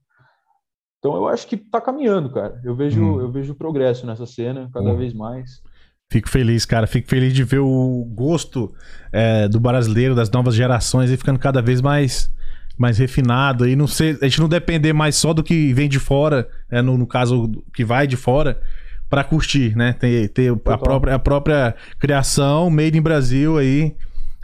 [1.00, 2.60] Então, eu acho que tá caminhando, cara.
[2.64, 3.20] Eu vejo, hum.
[3.20, 4.98] eu vejo progresso nessa cena, cada hum.
[4.98, 5.62] vez mais.
[6.10, 6.88] Fico feliz, cara.
[6.88, 8.74] Fico feliz de ver o gosto
[9.12, 12.32] é, do brasileiro, das novas gerações, e ficando cada vez mais
[12.78, 15.98] mais refinado e não ser, a gente não depender mais só do que vem de
[15.98, 18.62] fora, é, no, no caso que vai de fora,
[19.10, 19.94] para curtir, né?
[19.94, 23.96] Ter, ter a, própria, a própria criação made in Brasil aí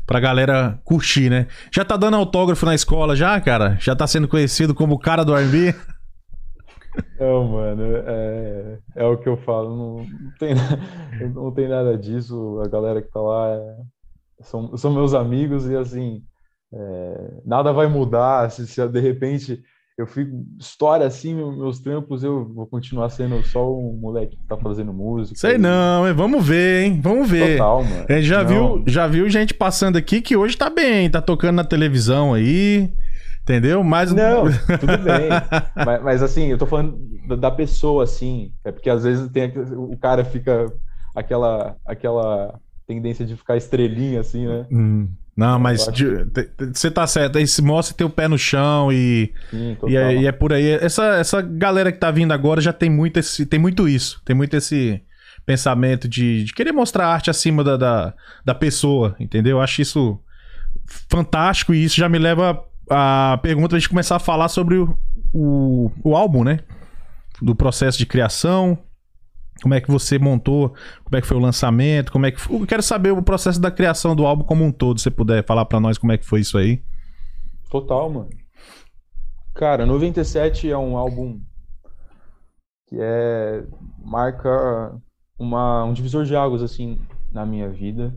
[0.05, 1.47] pra galera curtir, né?
[1.71, 3.77] Já tá dando autógrafo na escola já, cara?
[3.79, 5.75] Já tá sendo conhecido como o cara do R&B?
[7.19, 10.53] Não, mano, é, é o que eu falo, não, não, tem,
[11.33, 13.75] não tem nada disso, a galera que tá lá é,
[14.41, 16.21] são, são meus amigos e assim,
[16.73, 19.63] é, nada vai mudar se, se de repente
[19.97, 24.57] eu fico, história assim, meus trampos, eu vou continuar sendo só um moleque que tá
[24.57, 25.37] fazendo música.
[25.37, 26.13] Sei não, hein?
[26.15, 26.99] Vamos ver, hein?
[26.99, 27.57] Vamos ver.
[27.57, 28.05] Total, mano.
[28.09, 31.57] A gente já viu, já viu gente passando aqui que hoje tá bem, tá tocando
[31.57, 32.91] na televisão aí.
[33.43, 33.83] Entendeu?
[33.83, 34.11] Mas.
[34.13, 34.45] Não,
[34.79, 35.29] tudo bem.
[35.75, 36.97] mas, mas, assim, eu tô falando
[37.37, 38.53] da pessoa, assim.
[38.63, 40.71] É porque às vezes tem, o cara fica
[41.13, 44.65] aquela, aquela tendência de ficar estrelinha, assim, né?
[44.71, 45.09] Hum.
[45.35, 45.87] Não, mas
[46.73, 47.37] você tá certo.
[47.37, 50.69] Aí mostra teu pé no chão e, Sim, e, é, e, é, por aí.
[50.69, 54.21] Essa, essa galera que tá vindo agora já tem muito, esse, tem muito isso.
[54.23, 55.01] Tem muito esse
[55.43, 58.13] pensamento de, de querer mostrar arte acima da, da,
[58.45, 59.57] da pessoa, entendeu?
[59.57, 60.19] Eu acho isso
[61.09, 64.97] fantástico e isso já me leva a pergunta de começar a falar sobre o,
[65.33, 66.59] o, o álbum, né?
[67.41, 68.77] Do processo de criação,
[69.61, 70.69] como é que você montou?
[71.03, 72.11] Como é que foi o lançamento?
[72.11, 72.61] Como é que foi?
[72.61, 75.45] Eu quero saber o processo da criação do álbum como um todo, se você puder
[75.45, 76.83] falar para nós como é que foi isso aí.
[77.69, 78.29] Total, mano.
[79.53, 81.39] Cara, 97 é um álbum
[82.87, 83.63] que é
[84.03, 84.99] marca
[85.37, 86.99] uma, um divisor de águas assim
[87.31, 88.15] na minha vida.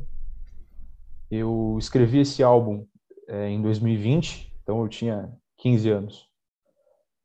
[1.30, 2.84] Eu escrevi esse álbum
[3.28, 6.26] é, em 2020, então eu tinha 15 anos.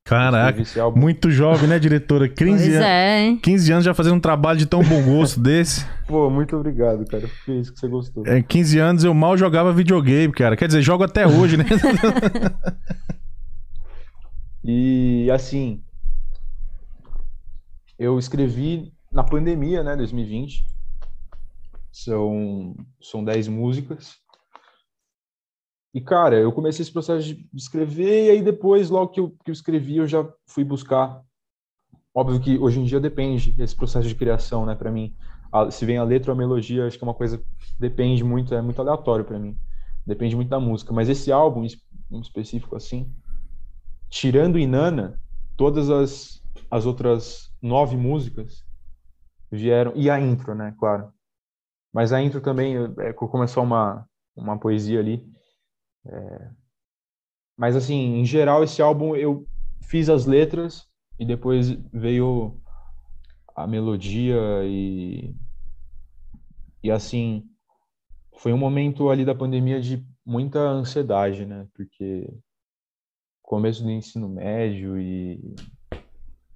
[0.04, 0.62] Caraca,
[0.94, 2.28] muito jovem, né, diretora?
[2.28, 2.84] 15, pois an...
[2.84, 3.36] é, hein?
[3.36, 5.84] 15 anos já fazendo um trabalho de tão bom gosto desse.
[6.06, 7.26] Pô, muito obrigado, cara.
[7.26, 8.24] Fiquei isso que você gostou.
[8.28, 10.56] É, 15 anos eu mal jogava videogame, cara.
[10.56, 11.64] Quer dizer, jogo até hoje, né?
[14.62, 15.82] e assim,
[17.98, 20.64] eu escrevi na pandemia, né, 2020.
[21.90, 24.21] São, são 10 músicas.
[25.94, 29.50] E, cara, eu comecei esse processo de escrever, e aí depois, logo que eu, que
[29.50, 31.22] eu escrevi, eu já fui buscar.
[32.14, 35.14] Óbvio que hoje em dia depende esse processo de criação, né, para mim.
[35.52, 37.42] A, se vem a letra ou a melodia, acho que é uma coisa
[37.78, 39.58] depende muito, é muito aleatório para mim.
[40.06, 40.94] Depende muito da música.
[40.94, 41.66] Mas esse álbum,
[42.10, 43.12] em específico, assim,
[44.08, 45.20] tirando Inana,
[45.56, 48.64] todas as, as outras nove músicas
[49.50, 49.92] vieram.
[49.94, 51.12] E a intro, né, claro.
[51.92, 55.22] Mas a intro também é, começou uma, uma poesia ali
[56.06, 56.50] é...
[57.56, 59.46] Mas, assim, em geral, esse álbum eu
[59.82, 60.88] fiz as letras
[61.18, 62.60] e depois veio
[63.54, 65.34] a melodia e
[66.82, 67.44] e assim
[68.38, 71.68] foi um momento ali da pandemia de muita ansiedade, né?
[71.74, 72.28] Porque
[73.42, 75.54] começo do ensino médio e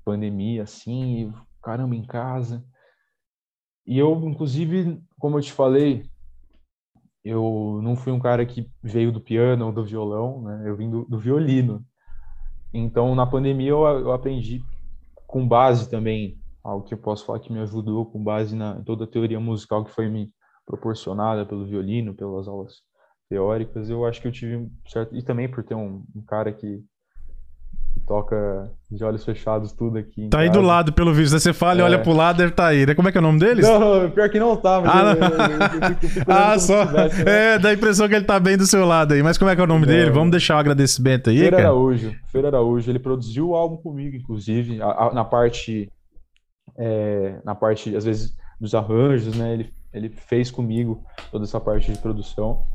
[0.04, 1.32] pandemia assim, e
[1.62, 2.64] caramba em casa.
[3.86, 6.08] E eu, inclusive, como eu te falei,
[7.26, 10.62] eu não fui um cara que veio do piano ou do violão, né?
[10.64, 11.84] Eu vim do, do violino.
[12.72, 14.62] Então, na pandemia, eu, eu, aprendi
[15.26, 19.04] com base também, algo que eu posso falar que me ajudou, com base na toda
[19.04, 20.30] a teoria musical que foi me
[20.64, 22.76] proporcionada pelo violino, pelas aulas
[23.28, 23.90] teóricas.
[23.90, 25.16] Eu acho que eu tive certo.
[25.16, 26.84] E também por ter um, um cara que
[28.06, 30.28] toca de olhos fechados tudo aqui.
[30.28, 31.38] Tá aí do lado, pelo visto.
[31.38, 31.84] Você fala e é.
[31.84, 32.86] olha pro lado, deve tá aí.
[32.86, 32.94] Né?
[32.94, 33.66] Como é que é o nome deles?
[33.66, 34.80] Não, pior que não tá.
[34.80, 36.86] Mas ah, eu, eu, eu, fico, ah só.
[36.86, 37.54] Tivesse, né?
[37.54, 39.22] É, dá a impressão que ele tá bem do seu lado aí.
[39.22, 39.86] Mas como é que é o nome é.
[39.88, 40.10] dele?
[40.10, 41.68] Vamos deixar o um agradecimento aí, Feira cara?
[41.68, 42.14] Araújo.
[42.28, 42.90] Feira Araújo.
[42.90, 45.90] Ele produziu o álbum comigo, inclusive, a, a, na parte...
[46.78, 49.54] É, na parte, às vezes, dos arranjos, né?
[49.54, 52.66] Ele, ele fez comigo toda essa parte de produção.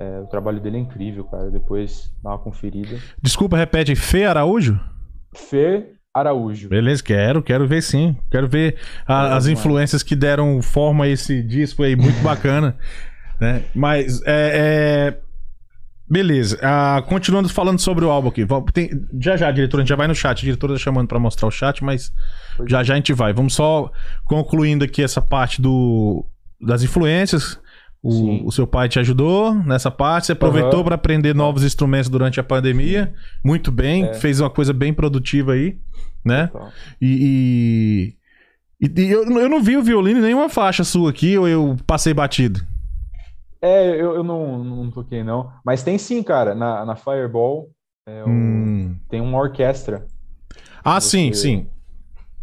[0.00, 1.50] É, o trabalho dele é incrível, cara.
[1.50, 2.98] Depois dá uma conferida.
[3.20, 3.96] Desculpa, repete.
[3.96, 4.78] Fê Araújo?
[5.34, 6.68] Fê Araújo.
[6.68, 8.16] Beleza, quero, quero ver sim.
[8.30, 12.76] Quero ver a, as influências que deram forma a esse disco aí, muito bacana.
[13.40, 13.64] né?
[13.74, 15.28] Mas, é, é...
[16.10, 16.58] Beleza.
[16.62, 18.46] Ah, continuando falando sobre o álbum aqui.
[18.72, 18.90] Tem...
[19.20, 20.38] Já já, diretor, a gente já vai no chat.
[20.38, 22.12] A diretora tá chamando para mostrar o chat, mas
[22.56, 22.84] pois já é.
[22.84, 23.32] já a gente vai.
[23.32, 23.90] Vamos só
[24.24, 26.24] concluindo aqui essa parte do...
[26.60, 27.60] das influências.
[28.00, 30.84] O, o, seu pai te ajudou nessa parte, você aproveitou uhum.
[30.84, 33.12] para aprender novos instrumentos durante a pandemia.
[33.44, 34.14] Muito bem, é.
[34.14, 35.76] fez uma coisa bem produtiva aí,
[36.24, 36.48] né?
[37.00, 38.14] E,
[38.80, 41.76] e, e, eu, eu não vi o violino em nenhuma faixa sua aqui, ou eu
[41.86, 42.60] passei batido?
[43.60, 45.50] É, eu, eu não, não toquei, não.
[45.64, 46.54] Mas tem sim, cara.
[46.54, 47.68] Na, na Fireball
[48.06, 48.96] é, hum.
[49.08, 50.06] tem uma orquestra.
[50.84, 51.10] Ah, você...
[51.10, 51.66] sim, sim.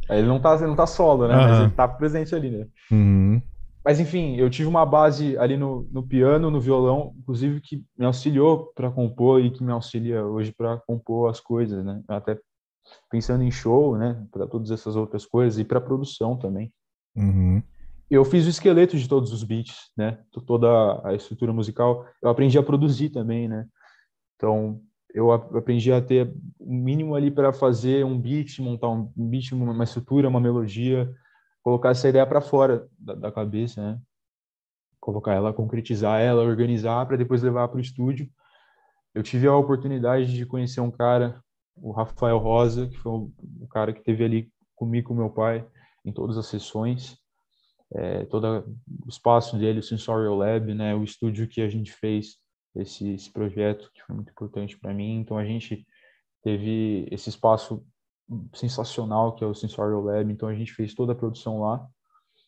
[0.09, 1.35] Ele não tá, ele não tá solo, né?
[1.35, 1.41] Uhum.
[1.41, 2.65] Mas ele tá presente ali, né?
[2.91, 3.41] Uhum.
[3.85, 8.03] Mas enfim, eu tive uma base ali no, no piano, no violão, inclusive que me
[8.03, 12.01] auxiliou para compor e que me auxilia hoje para compor as coisas, né?
[12.07, 12.39] Até
[13.11, 14.25] pensando em show, né?
[14.31, 16.73] Para todas essas outras coisas e para produção também.
[17.15, 17.61] Uhum.
[18.09, 20.17] Eu fiz o esqueleto de todos os beats, né?
[20.47, 20.67] Toda
[21.07, 22.07] a estrutura musical.
[22.23, 23.67] Eu aprendi a produzir também, né?
[24.35, 24.81] Então
[25.13, 29.51] eu aprendi a ter o um mínimo ali para fazer um beat, montar um beat,
[29.51, 31.07] uma estrutura, uma melodia
[31.65, 33.99] colocar essa ideia para fora da, da, cabeça, né?
[34.99, 38.29] Colocar ela, concretizar ela, organizar para depois levar para o estúdio.
[39.15, 41.41] Eu tive a oportunidade de conhecer um cara,
[41.75, 45.67] o Rafael Rosa, que foi o, o cara que teve ali comigo, com meu pai,
[46.05, 47.17] em todas as sessões.
[47.91, 48.63] É, todo
[49.03, 50.93] o espaço dele, o Sensorial Lab, né?
[50.93, 52.37] O estúdio que a gente fez
[52.75, 55.19] esse, esse projeto, que foi muito importante para mim.
[55.19, 55.83] Então a gente
[56.43, 57.83] teve esse espaço
[58.53, 61.85] sensacional que é o Sensorial Lab, então a gente fez toda a produção lá.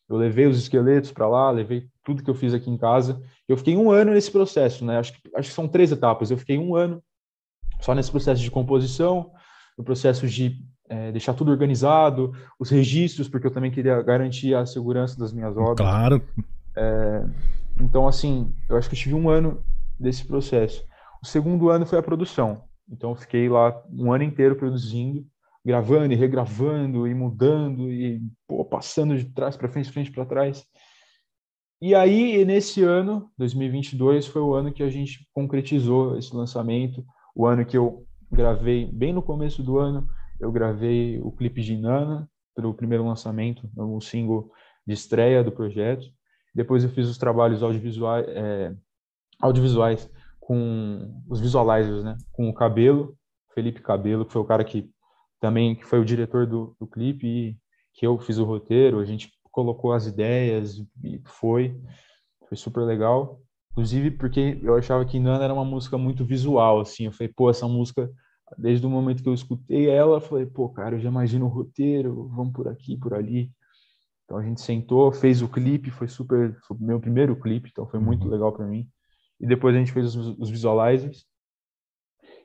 [0.09, 3.21] Eu levei os esqueletos para lá, levei tudo que eu fiz aqui em casa.
[3.47, 4.97] Eu fiquei um ano nesse processo, né?
[4.97, 6.31] Acho que, acho que são três etapas.
[6.31, 7.03] Eu fiquei um ano
[7.81, 9.31] só nesse processo de composição,
[9.77, 14.65] no processo de é, deixar tudo organizado, os registros, porque eu também queria garantir a
[14.65, 15.77] segurança das minhas obras.
[15.77, 16.21] Claro.
[16.75, 17.25] É,
[17.79, 19.61] então, assim, eu acho que eu tive um ano
[19.99, 20.85] desse processo.
[21.21, 22.63] O segundo ano foi a produção.
[22.89, 25.25] Então, eu fiquei lá um ano inteiro produzindo
[25.67, 30.65] gravando e regravando e mudando e pô, passando de trás para frente, frente para trás.
[31.81, 37.03] E aí, nesse ano, 2022, foi o ano que a gente concretizou esse lançamento,
[37.35, 40.07] o ano que eu gravei, bem no começo do ano,
[40.39, 44.49] eu gravei o clipe de Nana, para o primeiro lançamento, o single
[44.87, 46.07] de estreia do projeto.
[46.55, 48.73] Depois eu fiz os trabalhos audiovisuais, é,
[49.41, 52.17] audiovisuais com os visualizers, né?
[52.31, 53.17] Com o Cabelo,
[53.53, 54.89] Felipe Cabelo, que foi o cara que
[55.39, 57.57] também que foi o diretor do, do clipe e
[57.93, 61.79] que eu fiz o roteiro, a gente colocou as ideias e foi,
[62.47, 63.41] foi super legal.
[63.71, 67.49] Inclusive porque eu achava que Nana era uma música muito visual, assim, eu falei, pô,
[67.49, 68.09] essa música,
[68.57, 71.49] desde o momento que eu escutei ela, eu falei, pô, cara, eu já imagino o
[71.49, 73.51] roteiro, vamos por aqui, por ali.
[74.25, 77.99] Então a gente sentou, fez o clipe, foi super, foi meu primeiro clipe, então foi
[77.99, 78.31] muito uhum.
[78.31, 78.87] legal para mim.
[79.39, 81.25] E depois a gente fez os, os visualizers.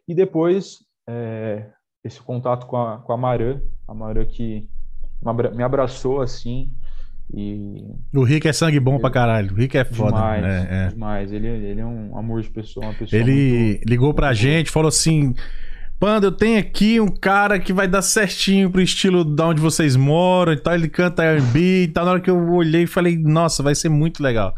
[0.07, 0.79] E depois
[1.09, 1.73] é,
[2.05, 4.69] esse contato com a, com a Marã, a Marã que
[5.55, 6.71] me abraçou assim.
[7.33, 7.85] E...
[8.15, 9.01] O Rick é sangue bom ele...
[9.01, 9.53] pra caralho.
[9.53, 10.17] O Rick é foda.
[10.17, 10.89] Demais, é, é.
[10.89, 11.33] demais.
[11.33, 13.21] Ele, ele é um amor de pessoa, uma pessoa.
[13.21, 13.89] Ele muito...
[13.89, 15.33] ligou pra gente, falou assim:
[15.99, 19.97] Panda, eu tenho aqui um cara que vai dar certinho pro estilo da onde vocês
[19.97, 20.75] moram e tal.
[20.75, 22.05] Ele canta R&B e tal.
[22.05, 24.53] Na hora que eu olhei, falei: Nossa, vai ser muito legal.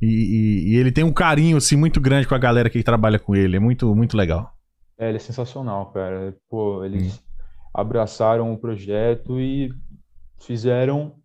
[0.00, 3.18] E, e, e, ele tem um carinho assim muito grande com a galera que trabalha
[3.18, 3.56] com ele.
[3.56, 4.53] É muito, muito legal.
[4.98, 6.36] É, ele é sensacional, cara.
[6.48, 7.16] Pô, eles.
[7.18, 7.24] Hum.
[7.74, 9.70] abraçaram o projeto e
[10.40, 11.16] fizeram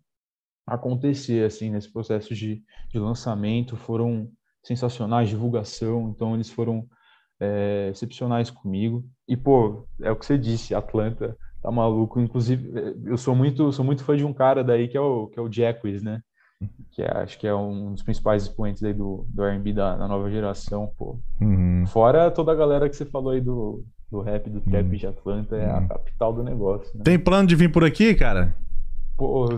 [0.66, 2.62] acontecer assim nesse processo de,
[2.92, 4.30] de lançamento foram
[4.62, 6.88] sensacionais divulgação então eles foram
[7.40, 12.70] é, excepcionais comigo e pô é o que você disse Atlanta tá maluco inclusive
[13.04, 15.42] eu sou muito sou muito fã de um cara daí que é o que é
[15.42, 16.22] o Jacques né
[16.90, 20.08] que é, acho que é um dos principais expoentes aí do, do R&B da, da,
[20.08, 21.84] nova geração pô uhum.
[21.86, 24.96] fora toda a galera que você falou aí do, do rap do trap uhum.
[24.96, 25.88] de Atlanta é a uhum.
[25.88, 27.02] capital do negócio né?
[27.04, 28.54] tem plano de vir por aqui cara
[29.16, 29.48] pô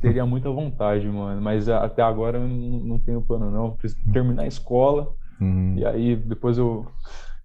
[0.00, 1.40] teria muita vontade, mano.
[1.40, 3.66] Mas até agora eu não, não tenho plano, não.
[3.66, 5.14] Eu preciso terminar a escola.
[5.40, 5.74] Uhum.
[5.76, 6.86] E aí depois eu,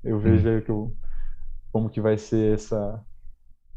[0.04, 0.62] eu vejo uhum.
[0.62, 0.94] que eu,
[1.72, 3.02] como que vai ser essa,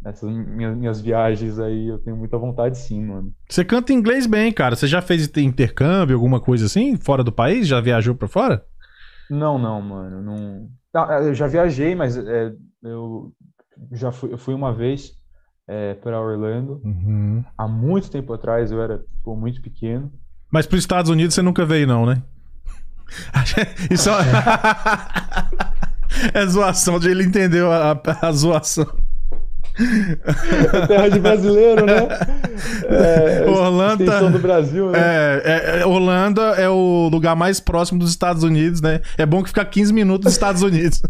[0.06, 1.88] essas minhas, minhas viagens aí.
[1.88, 3.32] Eu tenho muita vontade sim, mano.
[3.48, 4.76] Você canta inglês bem, cara.
[4.76, 7.66] Você já fez intercâmbio, alguma coisa assim, fora do país?
[7.66, 8.64] Já viajou pra fora?
[9.28, 10.22] Não, não, mano.
[10.22, 10.68] Não...
[10.94, 12.52] Ah, eu já viajei, mas é,
[12.82, 13.32] eu
[13.92, 15.12] já fui, eu fui uma vez
[15.68, 16.80] é, para Orlando.
[16.84, 17.44] Uhum.
[17.58, 20.12] Há muito tempo atrás, eu era pô, muito pequeno.
[20.50, 22.22] Mas para os Estados Unidos você nunca veio, não, né?
[23.90, 24.14] Isso é...
[26.40, 29.05] é zoação, de ele entendeu a, a, a zoação.
[29.78, 32.08] É terra de brasileiro, né?
[32.88, 34.04] É, Orlando.
[34.30, 34.98] do Brasil, né?
[34.98, 39.00] É, é, é, Holanda é o lugar mais próximo dos Estados Unidos, né?
[39.18, 41.02] É bom que fica 15 minutos dos Estados Unidos.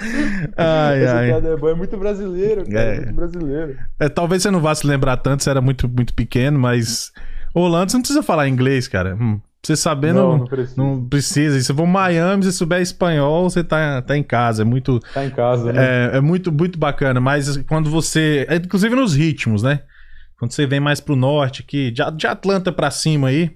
[0.56, 1.30] ai, ai.
[1.30, 2.96] É, é, muito brasileiro, cara, é.
[2.96, 3.76] muito brasileiro.
[4.00, 7.12] É, talvez você não vá se lembrar tanto, você era muito, muito pequeno, mas
[7.54, 9.14] Holanda você não precisa falar inglês, cara.
[9.14, 10.74] Hum, você sabendo, não, não, precisa.
[10.76, 11.58] não precisa.
[11.58, 14.62] Se você for Miami, se souber espanhol, você tá, tá em casa.
[14.62, 14.98] É muito.
[15.14, 16.10] Tá em casa, né?
[16.12, 17.20] É, é muito, muito bacana.
[17.20, 18.44] Mas quando você.
[18.48, 19.82] É, inclusive nos ritmos, né?
[20.36, 23.52] Quando você vem mais pro norte, aqui, de, de Atlanta para cima aí,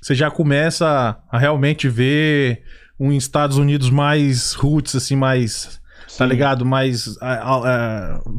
[0.00, 2.62] você já começa a, a realmente ver
[2.98, 5.82] um Estados Unidos mais roots, assim, mais
[6.16, 6.64] tá ligado?
[6.64, 7.18] Mais.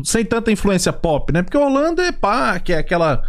[0.03, 1.43] sem tanta influência pop, né?
[1.43, 3.24] Porque Orlando é pá, que é aquela,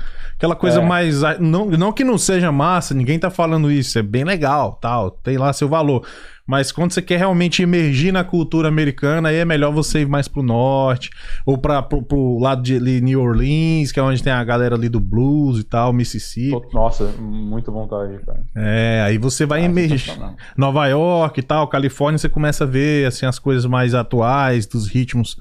[0.44, 0.84] aquela coisa é.
[0.84, 1.22] mais.
[1.40, 5.38] Não, não que não seja massa, ninguém tá falando isso, é bem legal, tal, tem
[5.38, 6.06] lá seu valor.
[6.46, 10.28] Mas quando você quer realmente emergir na cultura americana, aí é melhor você ir mais
[10.28, 11.08] pro norte,
[11.46, 14.74] ou pra, pro, pro lado de ali, New Orleans, que é onde tem a galera
[14.74, 16.74] ali do blues e tal, Mississippi.
[16.74, 18.42] Nossa, muita vontade, cara.
[18.54, 20.18] É, aí você vai ah, emergir.
[20.54, 24.86] Nova York e tal, Califórnia, você começa a ver assim, as coisas mais atuais, dos
[24.86, 25.38] ritmos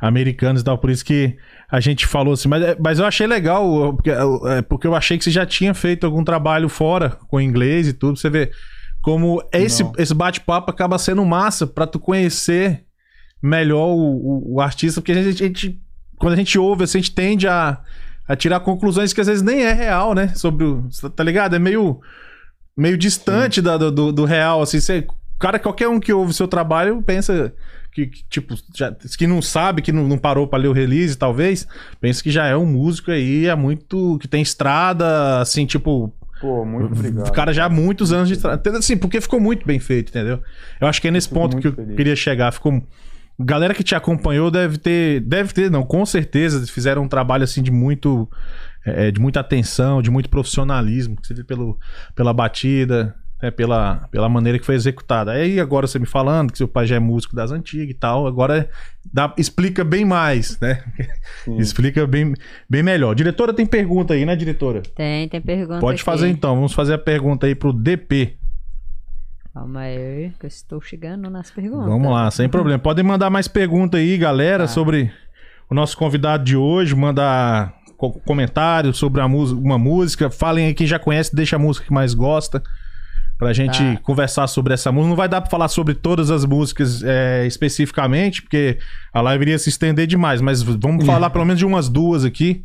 [0.00, 0.78] americanos e tal.
[0.78, 1.36] Por isso que
[1.70, 5.24] a gente falou assim, mas, mas eu achei legal, porque, é, porque eu achei que
[5.24, 8.18] você já tinha feito algum trabalho fora com inglês e tudo.
[8.18, 8.50] Você vê
[9.02, 12.84] como esse, esse bate-papo acaba sendo massa para tu conhecer
[13.42, 15.80] melhor o, o, o, artista, porque a gente, a gente,
[16.16, 17.78] quando a gente ouve, assim, a gente tende a,
[18.26, 20.28] a tirar conclusões que às vezes nem é real, né?
[20.34, 20.88] Sobre o.
[21.14, 21.54] Tá ligado?
[21.54, 22.00] É meio,
[22.74, 24.80] meio distante da, do, do real, assim.
[24.80, 25.06] Você,
[25.38, 27.54] cara, qualquer um que ouve o seu trabalho pensa
[27.98, 31.16] que, que tipo, já, que não sabe, que não, não parou para ler o release,
[31.16, 31.66] talvez,
[32.00, 34.18] pensa que já é um músico aí, é muito.
[34.20, 37.28] que tem estrada, assim, tipo, Pô, muito obrigado.
[37.28, 38.78] O cara já há muitos anos de trabalho.
[38.78, 40.40] Assim, porque ficou muito bem feito, entendeu?
[40.80, 41.96] Eu acho que é nesse ponto que eu feliz.
[41.96, 42.52] queria chegar.
[42.52, 42.80] Ficou.
[43.40, 45.20] Galera que te acompanhou deve ter.
[45.20, 46.64] Deve ter, não, com certeza.
[46.66, 48.28] Fizeram um trabalho assim de muito.
[48.84, 51.16] É, de muita atenção, de muito profissionalismo.
[51.20, 51.76] Você vê pelo,
[52.14, 55.32] pela batida, né, pela, pela maneira que foi executada.
[55.32, 58.26] Aí agora você me falando que seu pai já é músico das antigas e tal,
[58.26, 58.68] agora
[59.12, 60.82] dá, explica bem mais, né?
[61.58, 62.34] explica bem,
[62.68, 63.14] bem melhor.
[63.14, 64.82] Diretora, tem pergunta aí, né, diretora?
[64.94, 65.80] Tem, tem pergunta.
[65.80, 66.04] Pode aqui.
[66.04, 68.36] fazer então, vamos fazer a pergunta aí pro DP.
[69.54, 71.88] Calma aí, que eu estou chegando nas perguntas.
[71.88, 72.78] Vamos lá, sem problema.
[72.78, 74.68] Podem mandar mais pergunta aí, galera, tá.
[74.68, 75.10] sobre
[75.70, 77.74] o nosso convidado de hoje, mandar
[78.24, 80.30] comentários sobre a uma música.
[80.30, 82.62] Falem aí quem já conhece, deixa a música que mais gosta
[83.38, 84.00] pra gente tá.
[84.02, 85.08] conversar sobre essa música.
[85.08, 88.78] Não vai dar pra falar sobre todas as músicas é, especificamente, porque
[89.12, 92.64] a live iria se estender demais, mas vamos falar pelo menos de umas duas aqui.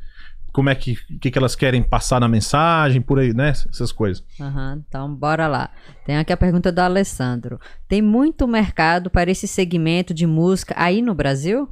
[0.51, 3.49] Como é que, que, que elas querem passar na mensagem, por aí, né?
[3.49, 4.23] Essas coisas.
[4.39, 5.71] Uhum, então, bora lá.
[6.05, 7.59] Tem aqui a pergunta do Alessandro.
[7.87, 11.67] Tem muito mercado para esse segmento de música aí no Brasil?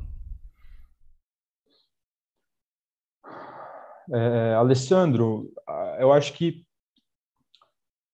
[4.12, 5.48] É, Alessandro,
[6.00, 6.66] eu acho que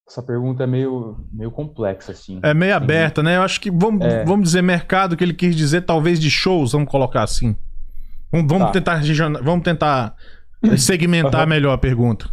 [0.07, 2.39] essa pergunta é meio, meio complexa, assim.
[2.41, 3.35] É meio aberta, né?
[3.35, 4.23] Eu acho que vamos, é.
[4.23, 7.55] vamos dizer mercado, que ele quis dizer talvez de shows, vamos colocar assim.
[8.31, 8.71] Vamos, vamos tá.
[8.73, 9.01] tentar
[9.43, 10.15] vamos tentar
[10.77, 11.49] segmentar uhum.
[11.49, 12.29] melhor a pergunta.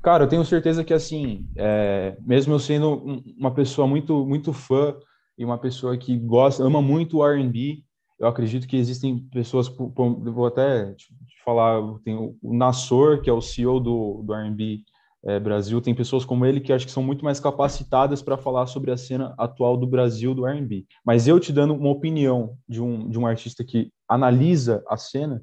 [0.00, 4.94] Cara, eu tenho certeza que assim, é, mesmo eu sendo uma pessoa muito muito fã
[5.36, 7.82] e uma pessoa que gosta, ama muito o R&B,
[8.20, 11.08] eu acredito que existem pessoas, vou até te
[11.44, 14.80] falar, tem o Nassor, que é o CEO do, do R&B
[15.24, 18.66] é, Brasil, tem pessoas como ele que acho que são muito mais capacitadas para falar
[18.66, 20.86] sobre a cena atual do Brasil do R&B.
[21.04, 25.42] Mas eu te dando uma opinião de um, de um artista que analisa a cena,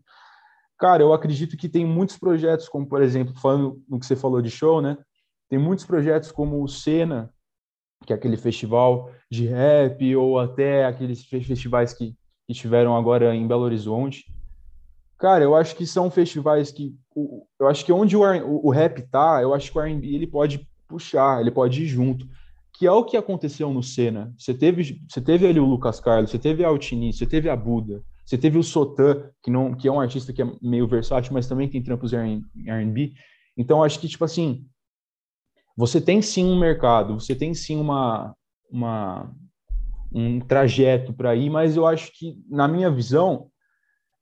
[0.77, 4.41] cara, eu acredito que tem muitos projetos, como por exemplo, falando no que você falou
[4.41, 4.97] de show, né?
[5.49, 7.31] Tem muitos projetos como o Cena,
[8.05, 12.15] que é aquele festival de rap, ou até aqueles festivais que,
[12.47, 14.25] que tiveram agora em Belo Horizonte.
[15.17, 16.95] Cara, eu acho que são festivais que.
[17.59, 20.27] Eu acho que onde o, o, o rap tá, eu acho que o RB ele
[20.27, 22.27] pode puxar, ele pode ir junto.
[22.73, 24.33] Que é o que aconteceu no Cena.
[24.37, 27.55] Você teve, você teve ali o Lucas Carlos, você teve a Altini, você teve a
[27.55, 31.31] Buda, você teve o Sotan, que, não, que é um artista que é meio versátil,
[31.33, 33.13] mas também tem trampos em RB.
[33.57, 34.65] Então, acho que, tipo assim,
[35.77, 38.35] você tem sim um mercado, você tem sim uma,
[38.69, 39.31] uma
[40.11, 43.49] um trajeto para ir, mas eu acho que, na minha visão,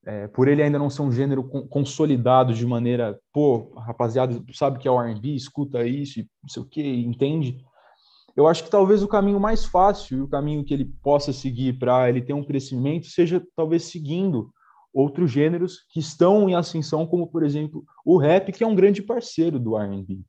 [0.05, 4.87] é, por ele ainda não ser um gênero consolidado de maneira, pô, rapaziada, sabe que
[4.87, 7.63] é o R&B, escuta isso, não sei o que, entende?
[8.35, 11.77] Eu acho que talvez o caminho mais fácil e o caminho que ele possa seguir
[11.77, 14.51] para ele ter um crescimento seja talvez seguindo
[14.93, 19.01] outros gêneros que estão em ascensão, como por exemplo o rap, que é um grande
[19.01, 20.21] parceiro do R&B.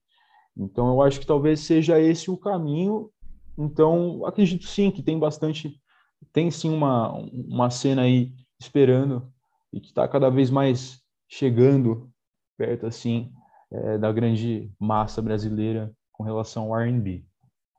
[0.57, 3.11] Então, eu acho que talvez seja esse o caminho.
[3.59, 5.81] Então, acredito sim que tem bastante,
[6.33, 9.34] tem sim uma, uma cena aí esperando
[9.75, 12.09] e que está cada vez mais chegando
[12.57, 13.33] perto, assim,
[13.73, 17.25] é, da grande massa brasileira com relação ao R&B.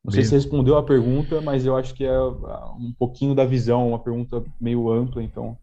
[0.03, 3.87] Não sei se respondeu a pergunta, mas eu acho que é um pouquinho da visão,
[3.87, 5.57] uma pergunta meio ampla, então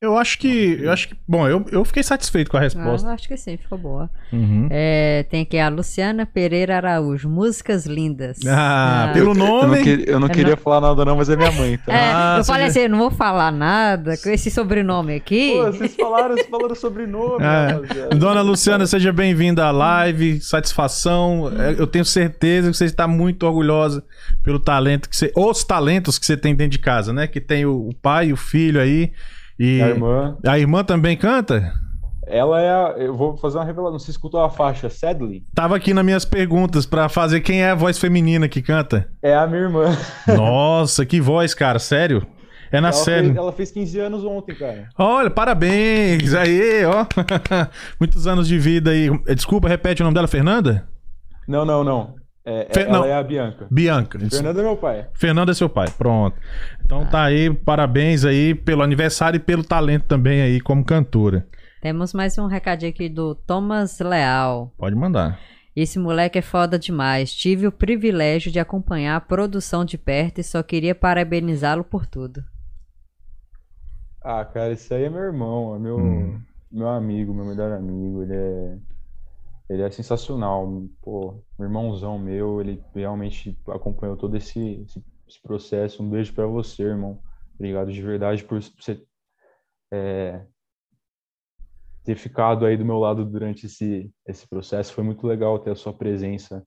[0.00, 0.78] eu acho que.
[0.80, 1.16] Eu acho que.
[1.26, 3.08] Bom, eu, eu fiquei satisfeito com a resposta.
[3.08, 4.08] Ah, acho que sim, ficou boa.
[4.32, 4.68] Uhum.
[4.70, 7.28] É, tem aqui a Luciana Pereira Araújo.
[7.28, 8.38] Músicas lindas.
[8.46, 9.12] Ah, ah.
[9.12, 9.64] pelo nome.
[9.64, 10.56] Eu não, que, eu não queria não...
[10.56, 11.76] falar nada, não, mas é minha mãe.
[11.78, 11.88] Tá?
[11.98, 15.54] É, ah, eu falei assim, eu não vou falar nada com esse sobrenome aqui.
[15.54, 17.44] Pô, vocês falaram, vocês falaram sobrenome.
[17.44, 18.14] É.
[18.14, 20.40] Dona Luciana, seja bem-vinda à live.
[20.40, 21.50] Satisfação.
[21.58, 24.04] É, eu tenho certeza que você está muito orgulhosa
[24.44, 25.32] pelo talento que você.
[25.34, 27.26] Os talentos que você tem dentro de casa, né?
[27.26, 29.10] Que tem o, o pai e o filho aí.
[29.58, 30.36] E a irmã.
[30.46, 31.72] A irmã também canta?
[32.26, 33.98] Ela é a, Eu vou fazer uma revelação.
[33.98, 35.44] Você escutou a faixa Sadly?
[35.54, 39.08] Tava aqui nas minhas perguntas para fazer quem é a voz feminina que canta.
[39.22, 39.96] É a minha irmã.
[40.28, 41.78] Nossa, que voz, cara.
[41.78, 42.26] Sério?
[42.70, 43.26] É na ela série.
[43.28, 44.88] Fez, ela fez 15 anos ontem, cara.
[44.98, 46.34] Olha, parabéns!
[46.34, 47.06] Aí, ó.
[47.98, 49.08] Muitos anos de vida aí.
[49.34, 50.86] Desculpa, repete o nome dela, Fernanda?
[51.46, 52.14] Não, não, não.
[52.48, 52.80] É, é, Fe...
[52.80, 53.04] ela não.
[53.04, 53.66] é a Bianca.
[53.70, 54.18] Bianca.
[54.18, 55.06] Fernando é meu pai.
[55.12, 56.34] Fernando é seu pai, pronto.
[56.82, 57.04] Então ah.
[57.04, 61.46] tá aí, parabéns aí pelo aniversário e pelo talento também aí como cantora.
[61.82, 64.72] Temos mais um recadinho aqui do Thomas Leal.
[64.78, 65.38] Pode mandar.
[65.76, 67.34] Esse moleque é foda demais.
[67.34, 72.42] Tive o privilégio de acompanhar a produção de perto e só queria parabenizá-lo por tudo.
[74.24, 76.40] Ah, cara, isso aí é meu irmão, é meu, hum.
[76.72, 78.22] meu amigo, meu melhor amigo.
[78.22, 78.78] Ele é
[79.68, 80.66] ele é sensacional.
[81.02, 86.02] Pô, um irmãozão meu, ele realmente acompanhou todo esse, esse, esse processo.
[86.02, 87.20] Um beijo para você, irmão.
[87.54, 89.02] Obrigado de verdade por você
[89.92, 90.44] é,
[92.04, 94.94] ter ficado aí do meu lado durante esse, esse processo.
[94.94, 96.64] Foi muito legal ter a sua presença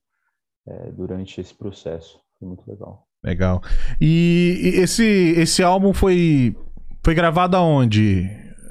[0.68, 2.20] é, durante esse processo.
[2.38, 3.08] Foi muito legal.
[3.24, 3.62] Legal.
[4.00, 6.56] E esse, esse álbum foi,
[7.04, 8.28] foi gravado aonde,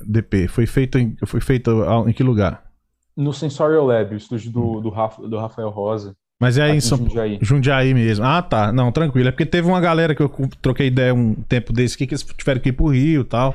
[0.08, 0.48] DP?
[0.48, 1.72] Foi feito em, foi feito
[2.08, 2.71] em que lugar?
[3.16, 4.82] No Sensorial Lab, o estúdio do, hum.
[4.82, 6.16] do, Rafa, do Rafael Rosa.
[6.40, 7.38] Mas é em São Jundiaí.
[7.40, 8.26] Jundiaí mesmo.
[8.26, 8.72] Ah, tá.
[8.72, 9.30] Não, tranquilo.
[9.30, 12.24] É porque teve uma galera que eu troquei ideia um tempo desse aqui que eles
[12.24, 13.54] tiveram que ir pro Rio e tal.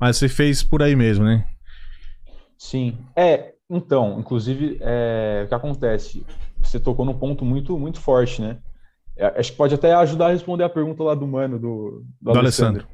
[0.00, 1.46] Mas você fez por aí mesmo, né?
[2.58, 2.98] Sim.
[3.14, 6.26] É, então, inclusive, é, o que acontece?
[6.60, 8.58] Você tocou num ponto muito, muito forte, né?
[9.16, 12.32] É, acho que pode até ajudar a responder a pergunta lá do mano, do, do,
[12.32, 12.82] do Alessandro.
[12.82, 12.88] Alessandro.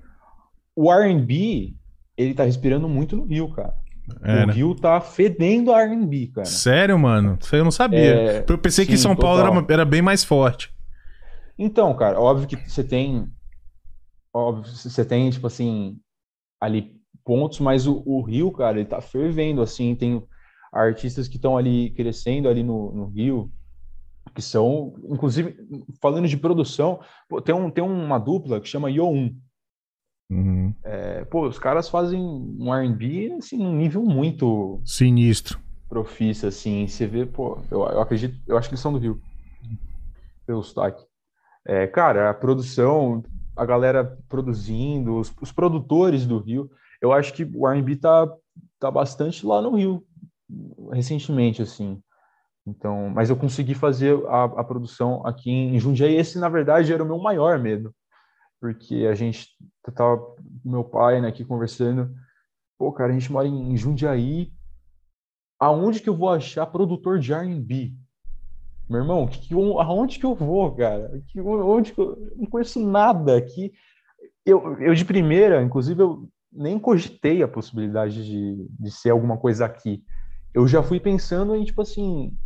[0.77, 1.75] O R&B,
[2.17, 3.75] ele tá respirando muito no Rio, cara.
[4.22, 4.53] É, o né?
[4.53, 6.46] Rio tá fedendo R&B, cara.
[6.46, 7.38] Sério, mano?
[7.40, 7.98] Isso eu não sabia.
[8.01, 10.72] É, eu pensei sim, que São Paulo era, era, bem mais forte.
[11.59, 13.28] Então, cara, óbvio que você tem...
[14.32, 15.98] Óbvio, você tem, tipo assim,
[16.61, 16.94] ali
[17.24, 20.22] pontos, mas o, o Rio, cara, ele tá fervendo, assim, tem
[20.72, 23.51] artistas que estão ali crescendo ali no, no Rio,
[24.34, 25.57] que são, inclusive,
[26.01, 27.01] falando de produção,
[27.44, 29.34] tem, um, tem uma dupla que chama Yo1.
[30.31, 30.72] Uhum.
[30.85, 35.59] É, pô, os caras fazem um R&B assim num nível muito sinistro,
[35.89, 36.87] profício assim.
[36.87, 39.20] Você vê, pô, eu, eu acredito, eu acho que eles são do Rio,
[40.47, 41.05] pelo sotaque.
[41.66, 43.24] É, cara, a produção,
[43.57, 46.70] a galera produzindo, os, os produtores do Rio,
[47.03, 48.33] eu acho que o R&B tá
[48.78, 50.03] tá bastante lá no Rio
[50.93, 52.01] recentemente assim.
[52.66, 56.14] Então, mas eu consegui fazer a, a produção aqui em Jundiaí.
[56.14, 57.93] Esse, na verdade, era o meu maior medo
[58.61, 59.49] porque a gente
[59.95, 62.15] tava meu pai né, aqui conversando,
[62.79, 64.53] pô, cara, a gente mora em Jundiaí,
[65.59, 67.95] aonde que eu vou achar produtor de R&B?
[68.89, 71.23] Meu irmão, que, que, aonde que eu vou, cara?
[71.29, 73.73] Que, onde que eu, não conheço nada aqui.
[74.45, 79.65] Eu, eu, de primeira, inclusive, eu nem cogitei a possibilidade de, de ser alguma coisa
[79.65, 80.03] aqui.
[80.53, 82.37] Eu já fui pensando em, tipo assim,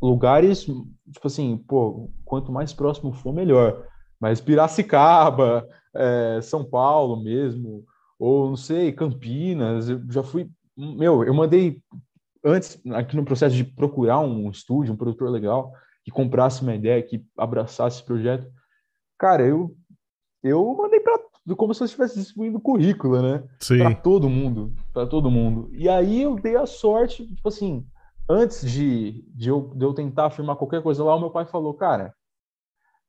[0.00, 3.84] lugares, tipo assim, pô, quanto mais próximo for, melhor.
[4.20, 7.84] Mas Piracicaba, é, São Paulo mesmo,
[8.18, 10.48] ou não sei, Campinas, eu já fui.
[10.76, 11.82] Meu, eu mandei
[12.44, 15.72] antes, aqui no processo de procurar um estúdio, um produtor legal,
[16.04, 18.46] que comprasse uma ideia, que abraçasse esse projeto.
[19.18, 19.74] Cara, eu,
[20.42, 21.18] eu mandei para
[21.56, 23.42] como se eu estivesse distribuindo currículo, né?
[23.78, 25.68] Para todo mundo, para todo mundo.
[25.72, 27.84] E aí eu dei a sorte, tipo assim,
[28.28, 31.74] antes de, de, eu, de eu tentar afirmar qualquer coisa lá, o meu pai falou,
[31.74, 32.14] cara,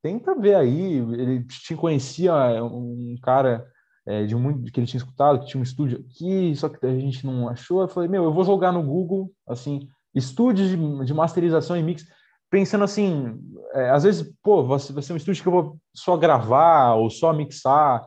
[0.02, 0.98] tenta ver aí.
[0.98, 2.34] Ele te conhecia
[2.64, 3.66] um cara
[4.06, 7.00] é, de muito que ele tinha escutado, que tinha um estúdio aqui, só que a
[7.00, 7.82] gente não achou.
[7.82, 12.06] Eu falei, meu, eu vou jogar no Google, assim, estúdios de, de masterização e mix,
[12.50, 13.40] pensando assim,
[13.74, 16.96] é, às vezes, pô, vai ser, vai ser um estúdio que eu vou só gravar
[16.96, 18.06] ou só mixar.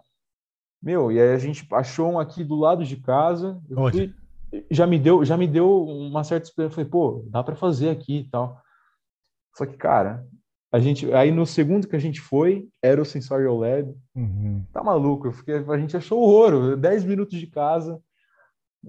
[0.83, 3.59] Meu, e aí a gente achou um aqui do lado de casa.
[3.91, 4.15] Fui,
[4.71, 6.75] já me deu, já me deu uma certa esperança.
[6.75, 8.61] Falei, pô, dá para fazer aqui e tal.
[9.57, 10.27] Só que, cara,
[10.75, 13.95] a gente, aí no segundo que a gente foi, era o Sensorial Lab.
[14.13, 14.65] Uhum.
[14.73, 18.03] Tá maluco, eu fiquei, a gente achou horror, 10 minutos de casa.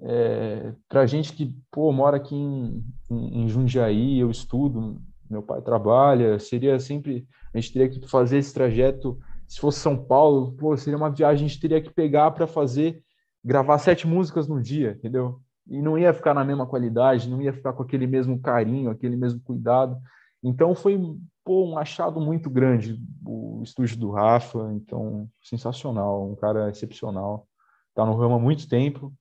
[0.01, 5.61] É, pra gente que, pô, mora aqui em, em, em, Jundiaí, eu estudo, meu pai
[5.61, 10.75] trabalha, seria sempre, a gente teria que fazer esse trajeto, se fosse São Paulo, pô,
[10.75, 12.99] seria uma viagem, a gente teria que pegar para fazer,
[13.43, 15.39] gravar sete músicas no dia, entendeu?
[15.67, 19.15] E não ia ficar na mesma qualidade, não ia ficar com aquele mesmo carinho, aquele
[19.15, 19.95] mesmo cuidado.
[20.43, 20.97] Então foi
[21.45, 27.47] pô, um achado muito grande o estúdio do Rafa, então sensacional, um cara excepcional.
[27.93, 29.13] Tá no ramo há muito tempo,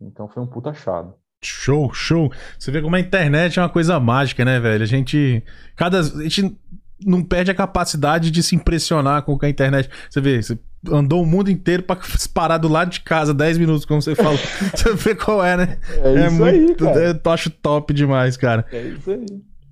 [0.00, 1.14] então foi um puta achado.
[1.42, 2.30] Show, show.
[2.58, 4.82] Você vê como a internet é uma coisa mágica, né, velho?
[4.82, 5.42] A gente.
[5.76, 6.00] Cada.
[6.00, 6.58] A gente
[7.04, 9.88] não perde a capacidade de se impressionar com a internet.
[10.10, 10.58] Você vê, você
[10.90, 12.00] andou o mundo inteiro para
[12.32, 14.38] parar do lado de casa 10 minutos, como você falou.
[14.74, 15.78] você vê qual é, né?
[15.90, 17.20] É, é isso muito, aí, cara.
[17.24, 18.66] Eu acho top demais, cara.
[18.72, 19.26] É isso aí.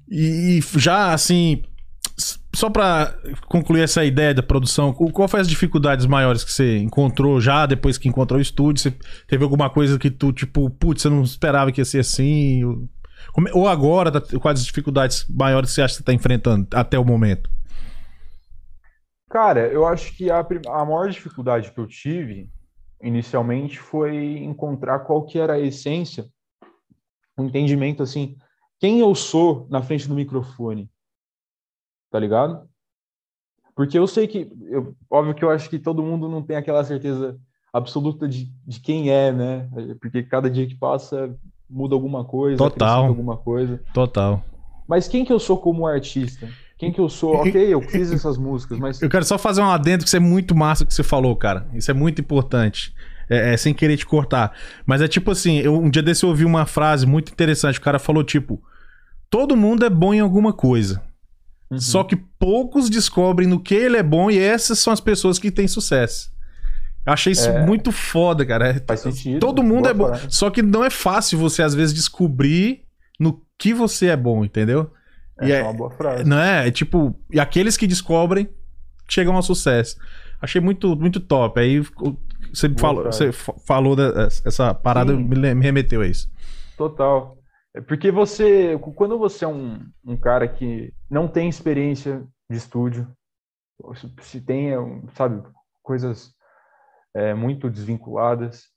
[0.09, 1.62] E, já, assim,
[2.55, 3.16] só para
[3.48, 7.98] concluir essa ideia da produção, qual foi as dificuldades maiores que você encontrou já depois
[7.98, 8.82] que encontrou o estúdio?
[8.82, 8.96] Você
[9.26, 12.62] teve alguma coisa que tu, tipo, putz, você não esperava que ia ser assim?
[13.52, 16.98] Ou agora, tá, quais as dificuldades maiores que você acha que você está enfrentando até
[16.98, 17.50] o momento?
[19.28, 20.38] Cara, eu acho que a,
[20.68, 22.48] a maior dificuldade que eu tive
[23.02, 26.24] inicialmente foi encontrar qual que era a essência,
[27.36, 28.36] o entendimento assim,
[28.85, 30.91] quem eu sou na frente do microfone,
[32.11, 32.68] tá ligado?
[33.74, 36.85] Porque eu sei que, eu, óbvio que eu acho que todo mundo não tem aquela
[36.85, 37.41] certeza
[37.72, 39.70] absoluta de, de quem é, né?
[39.99, 41.35] Porque cada dia que passa
[41.68, 43.82] muda alguma coisa, total, alguma coisa.
[43.95, 44.45] Total.
[44.87, 46.47] Mas quem que eu sou como artista?
[46.76, 47.37] Quem que eu sou?
[47.37, 49.01] Ok, eu fiz essas músicas, mas.
[49.01, 51.66] Eu quero só fazer um adendo que isso é muito massa que você falou, cara.
[51.72, 52.95] Isso é muito importante.
[53.30, 54.53] É, é, sem querer te cortar.
[54.85, 57.78] Mas é tipo assim, eu, um dia desse eu ouvi uma frase muito interessante.
[57.78, 58.62] O cara falou, tipo,
[59.35, 61.03] todo mundo é bom em alguma coisa.
[61.68, 61.80] Uhum.
[61.80, 65.51] Só que poucos descobrem no que ele é bom e essas são as pessoas que
[65.51, 66.30] têm sucesso.
[67.05, 67.66] Eu achei isso é...
[67.66, 68.68] muito foda, cara.
[68.68, 69.41] É, Faz sentido.
[69.41, 70.09] Todo mundo é bom.
[70.28, 72.85] Só que não é fácil você, às vezes, descobrir
[73.18, 74.93] no que você é bom, entendeu?
[75.41, 76.22] É, é uma boa frase.
[76.22, 76.68] Não é?
[76.68, 76.70] é?
[76.70, 78.49] Tipo, e aqueles que descobrem
[79.09, 79.97] chegam ao sucesso.
[80.41, 81.59] Achei muito, muito top.
[81.59, 81.80] Aí
[82.53, 86.30] você, falou, você falou dessa parada, me remeteu a isso.
[86.78, 87.37] Total.
[87.74, 93.12] É porque você, quando você é um, um cara que não tem experiência de estúdio,
[94.22, 94.70] se tem,
[95.16, 95.42] sabe,
[95.82, 96.32] coisas
[97.12, 98.68] é, muito desvinculadas,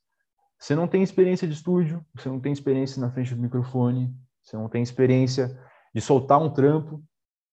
[0.59, 4.11] você não tem experiência de estúdio, você não tem experiência na frente do microfone,
[4.43, 5.55] você não tem experiência
[5.93, 7.03] de soltar um trampo,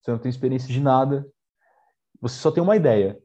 [0.01, 1.27] você não tem experiência de nada,
[2.19, 3.19] você só tem uma ideia,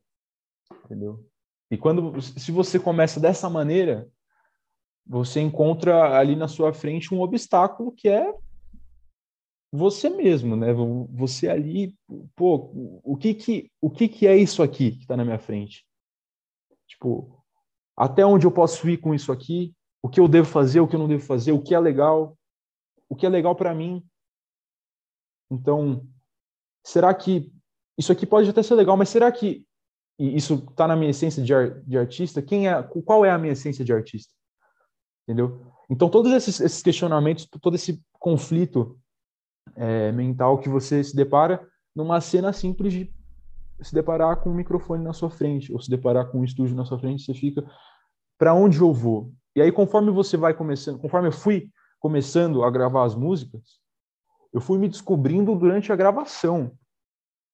[0.84, 1.24] entendeu?
[1.70, 4.06] E quando, se você começa dessa maneira,
[5.10, 8.32] você encontra ali na sua frente um obstáculo que é
[9.72, 10.72] você mesmo, né?
[11.10, 11.96] Você ali,
[12.36, 12.70] pô,
[13.02, 15.84] o que que, o que que é isso aqui que está na minha frente?
[16.86, 17.44] Tipo,
[17.96, 19.74] até onde eu posso ir com isso aqui?
[20.00, 21.50] O que eu devo fazer, o que eu não devo fazer?
[21.50, 22.38] O que é legal?
[23.08, 24.06] O que é legal para mim?
[25.50, 26.06] Então,
[26.86, 27.52] será que
[27.98, 29.66] isso aqui pode até ser legal, mas será que
[30.16, 31.52] isso está na minha essência de,
[31.84, 32.40] de artista?
[32.40, 32.82] Quem é?
[33.04, 34.38] Qual é a minha essência de artista?
[35.30, 35.60] Entendeu?
[35.88, 38.98] Então, todos esses, esses questionamentos, todo esse conflito
[39.76, 41.64] é, mental que você se depara
[41.94, 43.14] numa cena simples de
[43.80, 46.84] se deparar com um microfone na sua frente, ou se deparar com um estúdio na
[46.84, 47.64] sua frente, você fica,
[48.36, 49.32] para onde eu vou?
[49.54, 51.70] E aí, conforme você vai começando, conforme eu fui
[52.00, 53.78] começando a gravar as músicas,
[54.52, 56.72] Eu fui me descobrindo durante a gravação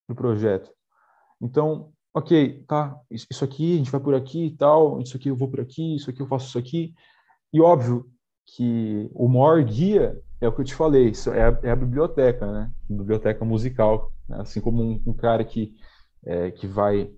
[0.08, 0.72] do projeto.
[1.42, 5.36] Então, ok, tá, isso aqui a gente vai por aqui e tal, isso aqui eu
[5.36, 6.94] vou por aqui, isso aqui eu faço isso aqui.
[7.56, 8.04] E óbvio
[8.44, 12.52] que o maior guia é o que eu te falei, é a, é a biblioteca,
[12.52, 12.70] né?
[12.86, 14.12] Biblioteca musical.
[14.28, 14.42] Né?
[14.42, 15.72] Assim como um, um cara que,
[16.26, 17.10] é, que vai,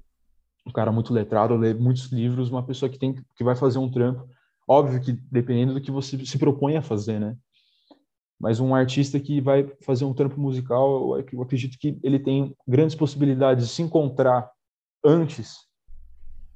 [0.64, 3.90] um cara muito letrado, lê muitos livros, uma pessoa que, tem, que vai fazer um
[3.90, 4.28] trampo,
[4.68, 7.36] óbvio que dependendo do que você se propõe a fazer, né?
[8.38, 12.94] Mas um artista que vai fazer um trampo musical, eu acredito que ele tem grandes
[12.94, 14.48] possibilidades de se encontrar
[15.04, 15.56] antes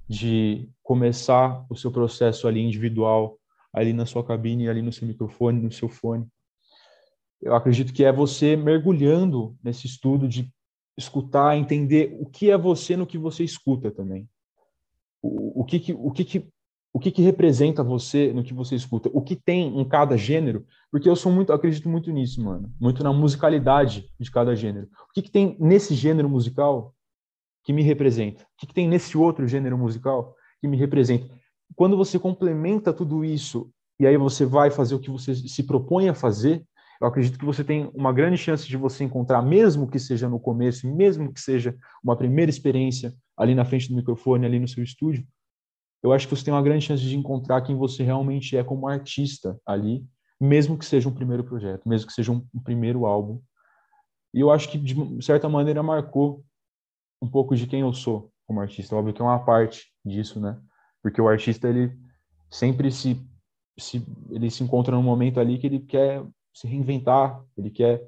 [0.09, 3.41] de começar o seu processo ali individual,
[3.73, 6.27] ali na sua cabine, ali no seu microfone, no seu fone.
[7.41, 10.53] Eu acredito que é você mergulhando nesse estudo de
[10.97, 14.29] escutar, entender o que é você no que você escuta também.
[15.21, 16.53] O, o que que, o que que
[16.93, 20.67] o que, que representa você no que você escuta, o que tem em cada gênero,
[20.91, 24.89] porque eu sou muito, acredito muito nisso, mano, muito na musicalidade de cada gênero.
[25.09, 26.95] O que, que tem nesse gênero musical
[27.65, 28.43] que me representa?
[28.43, 31.35] O que, que tem nesse outro gênero musical que me representa?
[31.77, 36.09] Quando você complementa tudo isso e aí você vai fazer o que você se propõe
[36.09, 36.65] a fazer,
[37.01, 40.39] eu acredito que você tem uma grande chance de você encontrar, mesmo que seja no
[40.39, 44.85] começo, mesmo que seja uma primeira experiência ali na frente do microfone, ali no seu
[44.85, 45.27] estúdio,
[46.03, 48.89] eu acho que você tem uma grande chance de encontrar quem você realmente é como
[48.89, 50.05] artista ali,
[50.41, 53.41] mesmo que seja um primeiro projeto, mesmo que seja um, primeiro álbum.
[54.35, 56.45] E eu acho que, de certa maneira, marcou
[57.21, 58.97] um pouco de quem eu sou como artista.
[58.97, 60.61] Óbvio que é uma parte disso, né?
[61.03, 61.93] Porque o artista, ele
[62.51, 63.21] sempre se,
[63.79, 66.25] se, ele se encontra num momento ali que ele quer
[66.55, 68.03] se reinventar, ele quer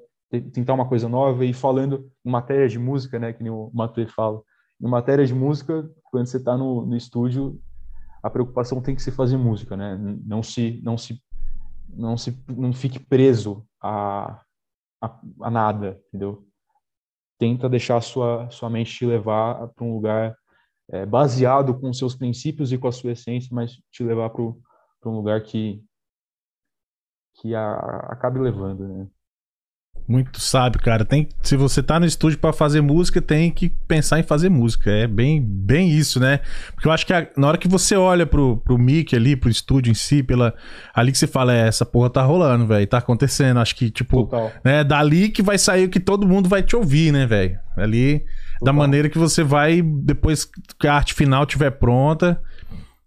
[0.52, 1.44] tentar uma coisa nova.
[1.44, 3.32] E falando em matéria de música, né?
[3.32, 4.42] Que nem o Matue fala.
[4.80, 7.60] Em matéria de música, quando você está no, no estúdio,
[8.22, 9.98] a preocupação tem que ser fazer música, né?
[10.24, 11.22] Não se, não se,
[11.88, 14.40] não se, não fique preso a,
[15.02, 16.46] a, a nada, entendeu?
[17.38, 20.36] Tenta deixar a sua, sua mente te levar para um lugar
[20.90, 25.16] é, baseado com seus princípios e com a sua essência, mas te levar para um
[25.16, 25.82] lugar que
[27.40, 27.74] que a,
[28.10, 29.06] acabe levando, né?
[30.06, 31.02] Muito sábio, cara.
[31.04, 34.90] Tem, se você tá no estúdio para fazer música, tem que pensar em fazer música.
[34.90, 36.40] É bem, bem isso, né?
[36.74, 39.48] Porque eu acho que a, na hora que você olha pro, pro mic ali, pro
[39.48, 40.52] estúdio em si, pela
[40.94, 43.58] ali que você fala, é, essa porra tá rolando, velho, tá acontecendo.
[43.60, 44.52] Acho que tipo, Total.
[44.62, 47.58] né, dali que vai sair o que todo mundo vai te ouvir, né, velho?
[47.74, 48.26] Ali
[48.62, 50.44] Da maneira que você vai depois
[50.78, 52.40] que a arte final estiver pronta.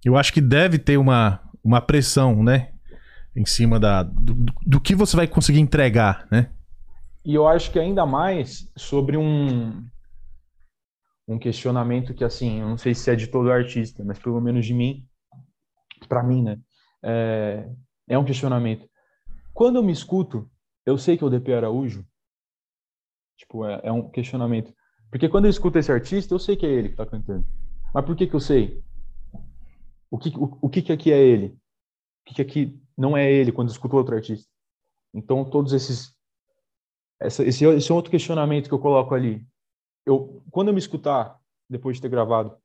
[0.04, 2.72] Eu acho que deve ter uma uma pressão, né?
[3.36, 4.34] Em cima da, do,
[4.66, 6.50] do que você vai conseguir entregar, né?
[7.26, 9.86] E eu acho que ainda mais sobre um,
[11.28, 14.66] um questionamento que, assim, eu não sei se é de todo artista, mas pelo menos
[14.66, 15.06] de mim,
[16.08, 16.58] para mim, né?
[17.04, 17.70] É,
[18.08, 18.88] é um questionamento.
[19.54, 20.50] Quando eu me escuto,
[20.86, 22.06] eu sei que é o DP Araújo.
[23.38, 24.74] Tipo, é, é, um questionamento.
[25.10, 27.46] Porque quando eu escuto esse artista, eu sei que é ele que tá cantando.
[27.94, 28.84] Mas por que que eu sei?
[30.10, 31.48] O que, o, o que que aqui é ele?
[31.48, 34.50] O que que aqui não é ele quando eu escuto outro artista?
[35.14, 36.18] Então, todos esses
[37.20, 39.46] essa, esse, esse é outro questionamento que eu coloco ali.
[40.06, 41.40] Eu, quando eu me escutar,
[41.70, 42.56] depois de ter gravado,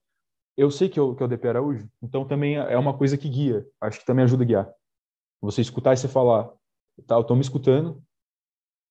[0.57, 3.29] eu sei que eu, que é o DP Araújo, então também é uma coisa que
[3.29, 4.75] guia, acho que também ajuda a guiar.
[5.41, 6.53] Você escutar e você falar,
[7.07, 8.03] tá, eu tô me escutando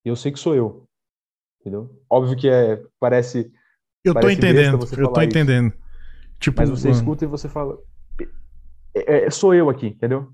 [0.04, 0.88] e eu sei que sou eu,
[1.62, 1.90] entendeu?
[2.10, 3.52] Óbvio que é, parece...
[4.04, 5.74] Eu parece tô entendendo, eu tô entendendo.
[6.40, 7.00] Tipo, Mas você mano.
[7.00, 7.78] escuta e você fala,
[8.96, 10.28] é, é, sou eu aqui, entendeu?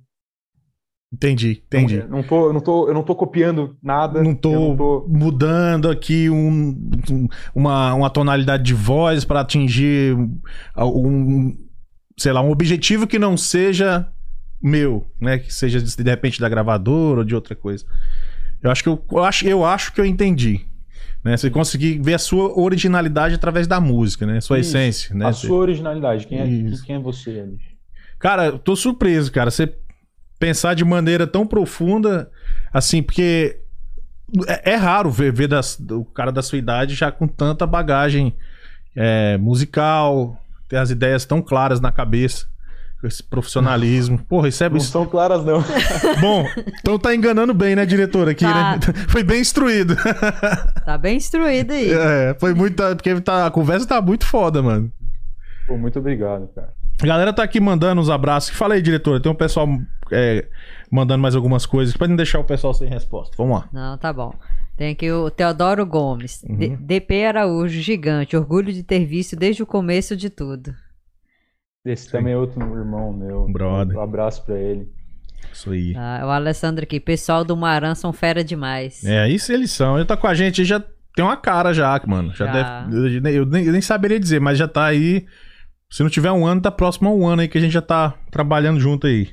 [1.14, 2.00] Entendi, entendi.
[2.00, 4.22] Não, não, tô, não tô, eu não tô copiando nada.
[4.22, 5.06] Não tô, não tô...
[5.08, 6.78] mudando aqui um,
[7.56, 10.18] uma, uma tonalidade de voz para atingir
[10.78, 11.56] um,
[12.18, 14.12] sei lá, um objetivo que não seja
[14.62, 15.38] meu, né?
[15.38, 17.86] Que seja de repente da gravadora ou de outra coisa.
[18.62, 20.66] Eu acho que eu, eu acho, eu acho que eu entendi.
[21.28, 21.36] Né?
[21.36, 24.40] Você conseguir ver a sua originalidade através da música, né?
[24.40, 25.26] Sua Isso, essência, né?
[25.26, 26.26] A sua originalidade.
[26.26, 27.58] Quem é, quem, quem é você, ali?
[28.18, 29.52] Cara, eu tô surpreso, cara.
[29.52, 29.76] Você
[30.40, 32.32] pensar de maneira tão profunda,
[32.72, 33.60] assim, porque
[34.48, 38.34] é, é raro ver, ver das, o cara da sua idade já com tanta bagagem
[38.96, 42.48] é, musical, ter as ideias tão claras na cabeça.
[43.04, 44.18] Esse profissionalismo.
[44.26, 44.70] Porra, isso é.
[44.70, 45.64] Não são claras, não.
[46.20, 46.46] Bom,
[46.80, 48.28] então tá enganando bem, né, diretor?
[48.28, 48.72] Aqui, tá.
[48.74, 48.80] né?
[49.08, 49.96] Foi bem instruído.
[50.84, 51.92] Tá bem instruído aí.
[51.92, 52.82] É, foi muito.
[52.96, 54.92] Porque tá, a conversa tá muito foda, mano.
[55.68, 56.74] Pô, muito obrigado, cara.
[57.00, 58.50] A galera tá aqui mandando uns abraços.
[58.50, 59.22] Fala aí, diretor.
[59.22, 59.68] Tem um pessoal
[60.12, 60.48] é,
[60.92, 63.36] mandando mais algumas coisas para não deixar o pessoal sem resposta.
[63.38, 63.70] Vamos lá.
[63.72, 64.34] Não, tá bom.
[64.76, 66.44] Tem aqui o Teodoro Gomes.
[66.44, 66.78] Uhum.
[66.80, 68.36] DP Araújo, gigante.
[68.36, 70.74] Orgulho de ter visto desde o começo de tudo.
[71.92, 72.12] Esse Sim.
[72.12, 73.48] também é outro irmão meu.
[73.52, 73.98] Brother.
[73.98, 74.88] Um abraço para ele.
[75.54, 75.94] Isso aí.
[75.96, 79.04] Ah, o Alessandro aqui, pessoal do Maran são fera demais.
[79.06, 79.96] É, isso eles são.
[79.98, 80.80] Ele tá com a gente já
[81.16, 82.34] tem uma cara já, mano.
[82.36, 82.84] Já, Já.
[82.84, 83.16] deve.
[83.16, 85.26] Eu, nem- eu nem, saberia dizer, mas já tá aí.
[85.90, 87.82] Se não tiver um ano, tá próximo a um ano aí que a gente já
[87.82, 89.30] tá trabalhando junto aí.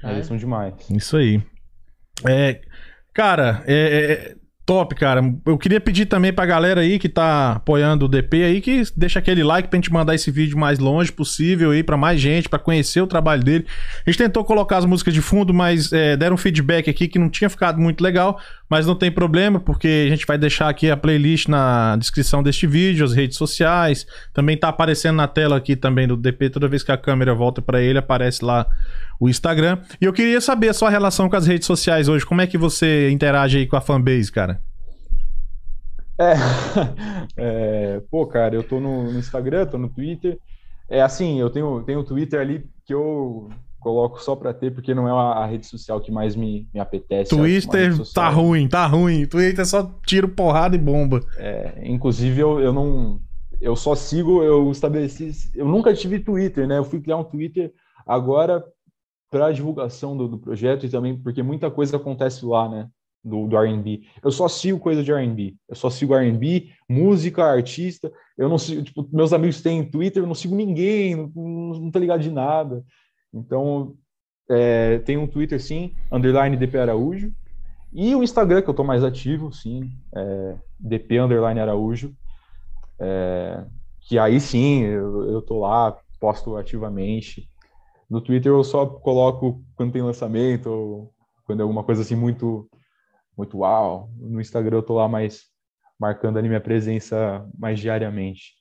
[0.00, 0.12] Tá?
[0.12, 0.72] Eles são demais.
[0.90, 1.42] Isso aí.
[2.26, 2.60] É,
[3.12, 4.34] cara, é, é- é
[4.66, 5.20] top, cara.
[5.44, 9.18] Eu queria pedir também pra galera aí que tá apoiando o DP aí que deixa
[9.18, 12.58] aquele like pra gente mandar esse vídeo mais longe possível aí pra mais gente, pra
[12.58, 13.66] conhecer o trabalho dele.
[14.06, 17.18] A gente tentou colocar as músicas de fundo, mas é, deram um feedback aqui que
[17.18, 20.90] não tinha ficado muito legal, mas não tem problema, porque a gente vai deixar aqui
[20.90, 25.76] a playlist na descrição deste vídeo, as redes sociais, também tá aparecendo na tela aqui
[25.76, 28.66] também do DP, toda vez que a câmera volta pra ele, aparece lá
[29.18, 29.78] o Instagram.
[30.00, 32.26] E eu queria saber a sua relação com as redes sociais hoje.
[32.26, 34.60] Como é que você interage aí com a fanbase, cara?
[36.18, 36.34] É,
[37.36, 40.38] é, pô, cara, eu tô no, no Instagram, tô no Twitter.
[40.88, 43.48] É assim, eu tenho, tenho o Twitter ali que eu
[43.80, 46.80] coloco só pra ter, porque não é a, a rede social que mais me, me
[46.80, 47.34] apetece.
[47.34, 49.26] rede Twitter tá ruim, tá ruim.
[49.26, 51.20] Twitter só tiro porrada e bomba.
[51.36, 53.20] É, inclusive, eu, eu não.
[53.60, 55.32] Eu só sigo, eu estabeleci.
[55.54, 56.78] Eu nunca tive Twitter, né?
[56.78, 57.72] Eu fui criar um Twitter
[58.06, 58.62] agora
[59.30, 62.88] para divulgação do, do projeto e também porque muita coisa acontece lá, né?
[63.22, 64.06] Do, do RB.
[64.22, 65.56] Eu só sigo coisa de RB.
[65.68, 68.12] Eu só sigo RB, música, artista.
[68.36, 71.90] Eu não sigo, tipo, meus amigos têm Twitter, eu não sigo ninguém, não, não, não
[71.90, 72.84] tô ligado de nada.
[73.32, 73.96] Então,
[74.48, 77.32] é, tem um Twitter, sim, underline DP Araújo.
[77.92, 82.14] E o Instagram, que eu tô mais ativo, sim, é DP underline Araújo.
[83.00, 83.64] É,
[84.00, 87.48] que aí sim, eu, eu tô lá, posto ativamente.
[88.08, 91.14] No Twitter eu só coloco quando tem lançamento, ou
[91.46, 92.68] quando é alguma coisa assim muito,
[93.36, 94.10] muito uau.
[94.16, 95.44] No Instagram eu tô lá mais
[95.98, 98.54] marcando ali minha presença mais diariamente.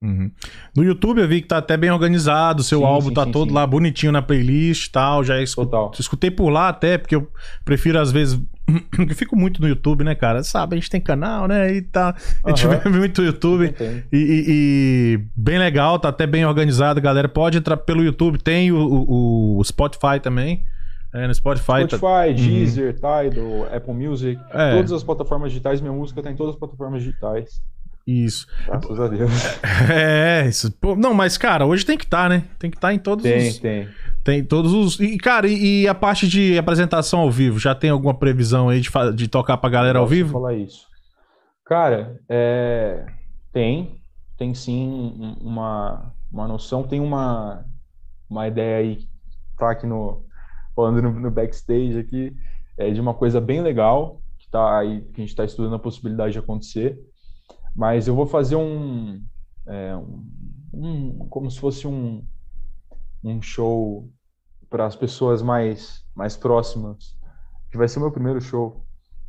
[0.00, 0.30] Uhum.
[0.76, 3.32] No YouTube eu vi que tá até bem organizado, seu Sim, álbum sim, tá sim,
[3.32, 5.24] todo lá bonitinho na playlist e tal.
[5.24, 5.90] Já escu- Total.
[5.98, 7.28] escutei por lá até, porque eu
[7.64, 8.40] prefiro às vezes.
[8.98, 10.42] eu fico muito no YouTube, né, cara?
[10.44, 11.72] Sabe, a gente tem canal, né?
[11.74, 12.14] E tá.
[12.44, 13.74] A gente vê muito YouTube.
[14.12, 17.28] E, e- e bem legal, tá até bem organizado, galera.
[17.28, 20.62] Pode entrar pelo YouTube, tem o, o- Spotify também.
[21.12, 21.86] É, no Spotify.
[21.88, 24.74] tá- Spotify, Deezer, Tidal, Apple Music, É.
[24.76, 27.62] todas as plataformas digitais, minha música tá em todas as plataformas digitais.
[28.10, 28.46] Isso.
[28.66, 29.30] Graças a Deus.
[29.92, 30.72] É, isso.
[30.72, 32.44] Pô, não, mas, cara, hoje tem que estar, né?
[32.58, 33.58] Tem que estar em todos Tem, os.
[33.58, 33.88] tem.
[34.24, 34.98] Tem todos os.
[34.98, 37.58] E, cara, e, e a parte de apresentação ao vivo?
[37.58, 40.32] Já tem alguma previsão aí de, de tocar pra galera ao vivo?
[40.32, 40.86] falar isso.
[41.66, 43.04] Cara, é,
[43.52, 44.00] tem,
[44.38, 47.62] tem sim um- uma, uma noção, tem uma,
[48.28, 48.98] uma ideia aí,
[49.58, 50.24] tá aqui no,
[50.74, 52.32] falando no, no backstage aqui,
[52.78, 55.78] é de uma coisa bem legal, que tá aí, que a gente está estudando a
[55.78, 56.98] possibilidade de acontecer,
[57.74, 59.22] mas eu vou fazer um,
[59.66, 60.24] é, um,
[60.72, 62.26] um- como se fosse um,
[63.22, 64.10] um show
[64.68, 67.16] para as pessoas mais, mais próximas,
[67.70, 68.84] que vai ser o meu primeiro show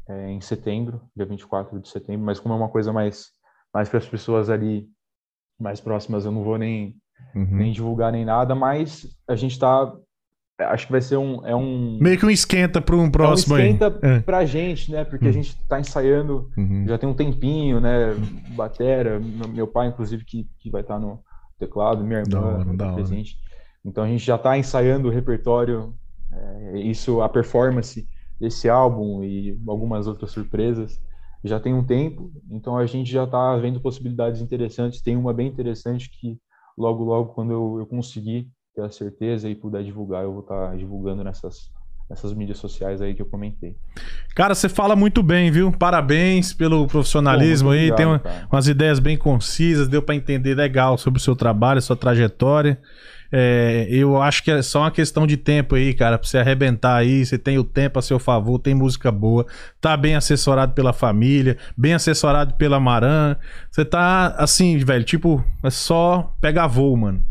[0.07, 3.27] é, em setembro, dia 24 de setembro, mas como é uma coisa mais,
[3.73, 4.89] mais para as pessoas ali
[5.59, 6.95] mais próximas, eu não vou nem,
[7.35, 7.57] Uhum.
[7.57, 9.93] nem divulgar nem nada, mas a gente tá.
[10.59, 11.45] Acho que vai ser um.
[11.45, 13.67] É um, Meio que um esquenta para um é um próximo aí.
[13.71, 14.19] esquenta É.
[14.19, 15.03] pra gente, né?
[15.05, 15.29] Porque Hum.
[15.29, 16.85] a gente tá ensaiando Uhum.
[16.87, 18.13] já tem um tempinho, né?
[18.55, 21.19] Batera, meu pai, inclusive, que, que vai estar no
[21.57, 22.93] teclado, minha irmã da estar hora.
[22.95, 23.37] presente.
[23.85, 25.93] Então a gente já está ensaiando o repertório,
[26.31, 28.07] é, isso, a performance
[28.39, 30.99] desse álbum e algumas outras surpresas.
[31.43, 35.01] Já tem um tempo, então a gente já está vendo possibilidades interessantes.
[35.01, 36.37] Tem uma bem interessante que
[36.77, 38.49] logo, logo, quando eu, eu conseguir
[38.79, 41.69] ter a certeza e puder divulgar, eu vou estar divulgando nessas,
[42.09, 43.75] nessas mídias sociais aí que eu comentei.
[44.35, 45.71] Cara, você fala muito bem, viu?
[45.71, 47.81] Parabéns pelo profissionalismo Pô, aí.
[47.87, 51.35] muito Tem uma- obrigado, umas ideias bem concisas, deu pra entender legal sobre o seu
[51.35, 52.79] trabalho, sua trajetória.
[53.31, 56.95] É, eu acho que é só uma questão de tempo aí, cara, pra você arrebentar
[56.95, 57.23] aí.
[57.23, 59.45] Você tem o tempo a seu favor, tem música boa,
[59.79, 63.35] tá bem assessorado pela família, bem assessorado pela Maran.
[63.69, 67.23] Você tá assim, velho, tipo, é só pegar voo, mano.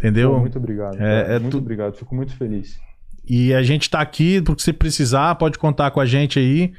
[0.00, 0.32] Entendeu?
[0.32, 0.96] Pô, muito obrigado.
[1.00, 1.94] É- é muito tu- obrigado.
[1.94, 2.78] Fico muito feliz.
[3.28, 6.72] E a gente tá aqui, porque se precisar, pode contar com a gente aí.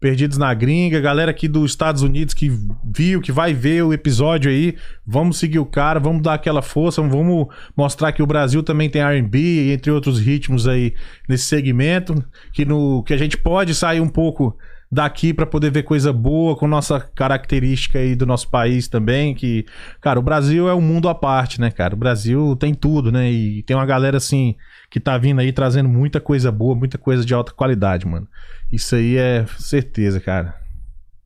[0.00, 2.48] Perdidos na Gringa, galera aqui dos Estados Unidos que
[2.84, 7.02] viu, que vai ver o episódio aí, vamos seguir o cara, vamos dar aquela força,
[7.02, 10.94] vamos mostrar que o Brasil também tem R&B, entre outros ritmos aí
[11.28, 12.14] nesse segmento,
[12.52, 14.56] que no que a gente pode sair um pouco
[14.90, 19.66] daqui pra poder ver coisa boa com nossa característica aí do nosso país também, que,
[20.00, 21.94] cara, o Brasil é um mundo à parte, né, cara?
[21.94, 23.30] O Brasil tem tudo, né?
[23.30, 24.56] E tem uma galera assim
[24.90, 28.26] que tá vindo aí trazendo muita coisa boa, muita coisa de alta qualidade, mano.
[28.72, 30.54] Isso aí é certeza, cara.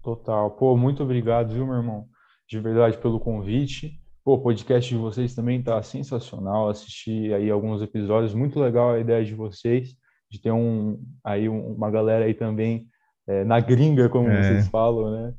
[0.03, 0.51] Total.
[0.51, 2.07] Pô, muito obrigado, viu, meu irmão?
[2.49, 4.01] De verdade pelo convite.
[4.25, 6.69] Pô, o podcast de vocês também tá sensacional.
[6.69, 9.97] Assisti aí alguns episódios, muito legal a ideia de vocês
[10.33, 12.87] de ter um, aí uma galera aí também
[13.33, 14.43] é, na gringa, como É.
[14.43, 15.35] vocês falam, né?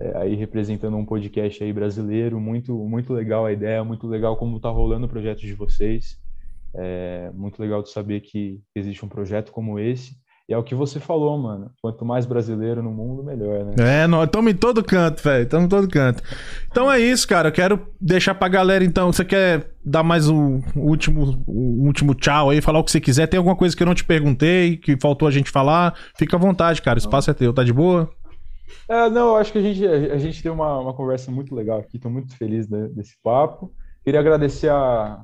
[0.00, 4.58] É, aí representando um podcast aí brasileiro, muito, muito legal a ideia, muito legal como
[4.58, 6.16] tá rolando o projeto de vocês.
[6.74, 10.16] É muito legal de saber que existe um projeto como esse.
[10.48, 11.70] E é o que você falou, mano.
[11.80, 13.74] Quanto mais brasileiro no mundo, melhor, né?
[13.78, 15.44] É, nós estamos em todo canto, velho.
[15.44, 16.22] Estamos em todo canto.
[16.70, 17.48] Então é isso, cara.
[17.48, 19.12] Eu quero deixar pra galera, então.
[19.12, 23.28] Você quer dar mais um último, um último tchau aí, falar o que você quiser?
[23.28, 25.94] Tem alguma coisa que eu não te perguntei, que faltou a gente falar?
[26.18, 26.96] Fica à vontade, cara.
[26.96, 27.52] O espaço é teu.
[27.52, 28.10] Tá de boa?
[28.88, 31.78] É, não, eu acho que a gente, a gente teve uma, uma conversa muito legal
[31.78, 33.72] aqui, estou muito feliz né, desse papo.
[34.04, 35.22] Queria agradecer a,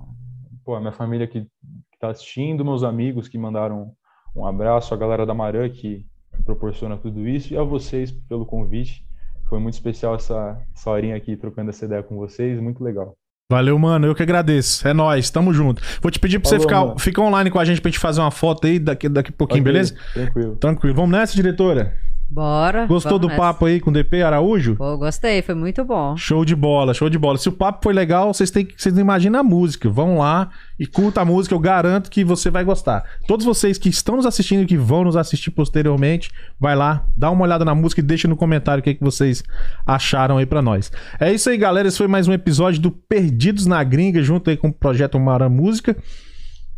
[0.65, 1.47] pô, a minha família que
[1.95, 3.93] está assistindo, meus amigos que mandaram
[4.39, 6.07] um abraço, a galera da Marã que
[6.45, 9.05] proporciona tudo isso, e a vocês pelo convite.
[9.49, 13.15] Foi muito especial essa, essa horinha aqui trocando essa ideia com vocês, muito legal.
[13.51, 14.07] Valeu, mano.
[14.07, 14.87] Eu que agradeço.
[14.87, 15.31] É nóis.
[15.31, 15.83] Tamo junto.
[16.03, 16.99] Vou te pedir pra você Falou, ficar mano.
[16.99, 19.63] fica online com a gente pra gente fazer uma foto aí daqui, daqui a pouquinho,
[19.63, 19.95] Ok, beleza?
[20.13, 20.57] Tranquilo.
[20.57, 20.95] Tranquilo.
[20.95, 21.97] Vamos nessa, diretora?
[22.31, 22.87] Bora.
[22.87, 23.41] Gostou do nessa.
[23.41, 24.77] papo aí com o DP Araújo?
[24.77, 26.15] Pô, gostei, foi muito bom.
[26.17, 27.39] Show de bola, show de bola.
[27.39, 29.89] Se o papo foi legal, vocês têm que, vocês imaginam a música.
[29.89, 33.03] Vão lá e curta a música, eu garanto que você vai gostar.
[33.27, 37.31] Todos vocês que estão nos assistindo e que vão nos assistir posteriormente, vai lá, dá
[37.31, 39.43] uma olhada na música e deixa no comentário o que, que vocês
[39.87, 40.93] acharam aí pra nós.
[41.19, 41.89] É isso aí, galera.
[41.89, 45.49] Esse foi mais um episódio do Perdidos na Gringa, junto aí com o projeto Mara
[45.49, 45.97] Música.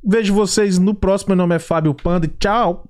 [0.03, 1.31] Vejo vocês no próximo.
[1.31, 2.90] Meu nome é Fábio Panda tchau.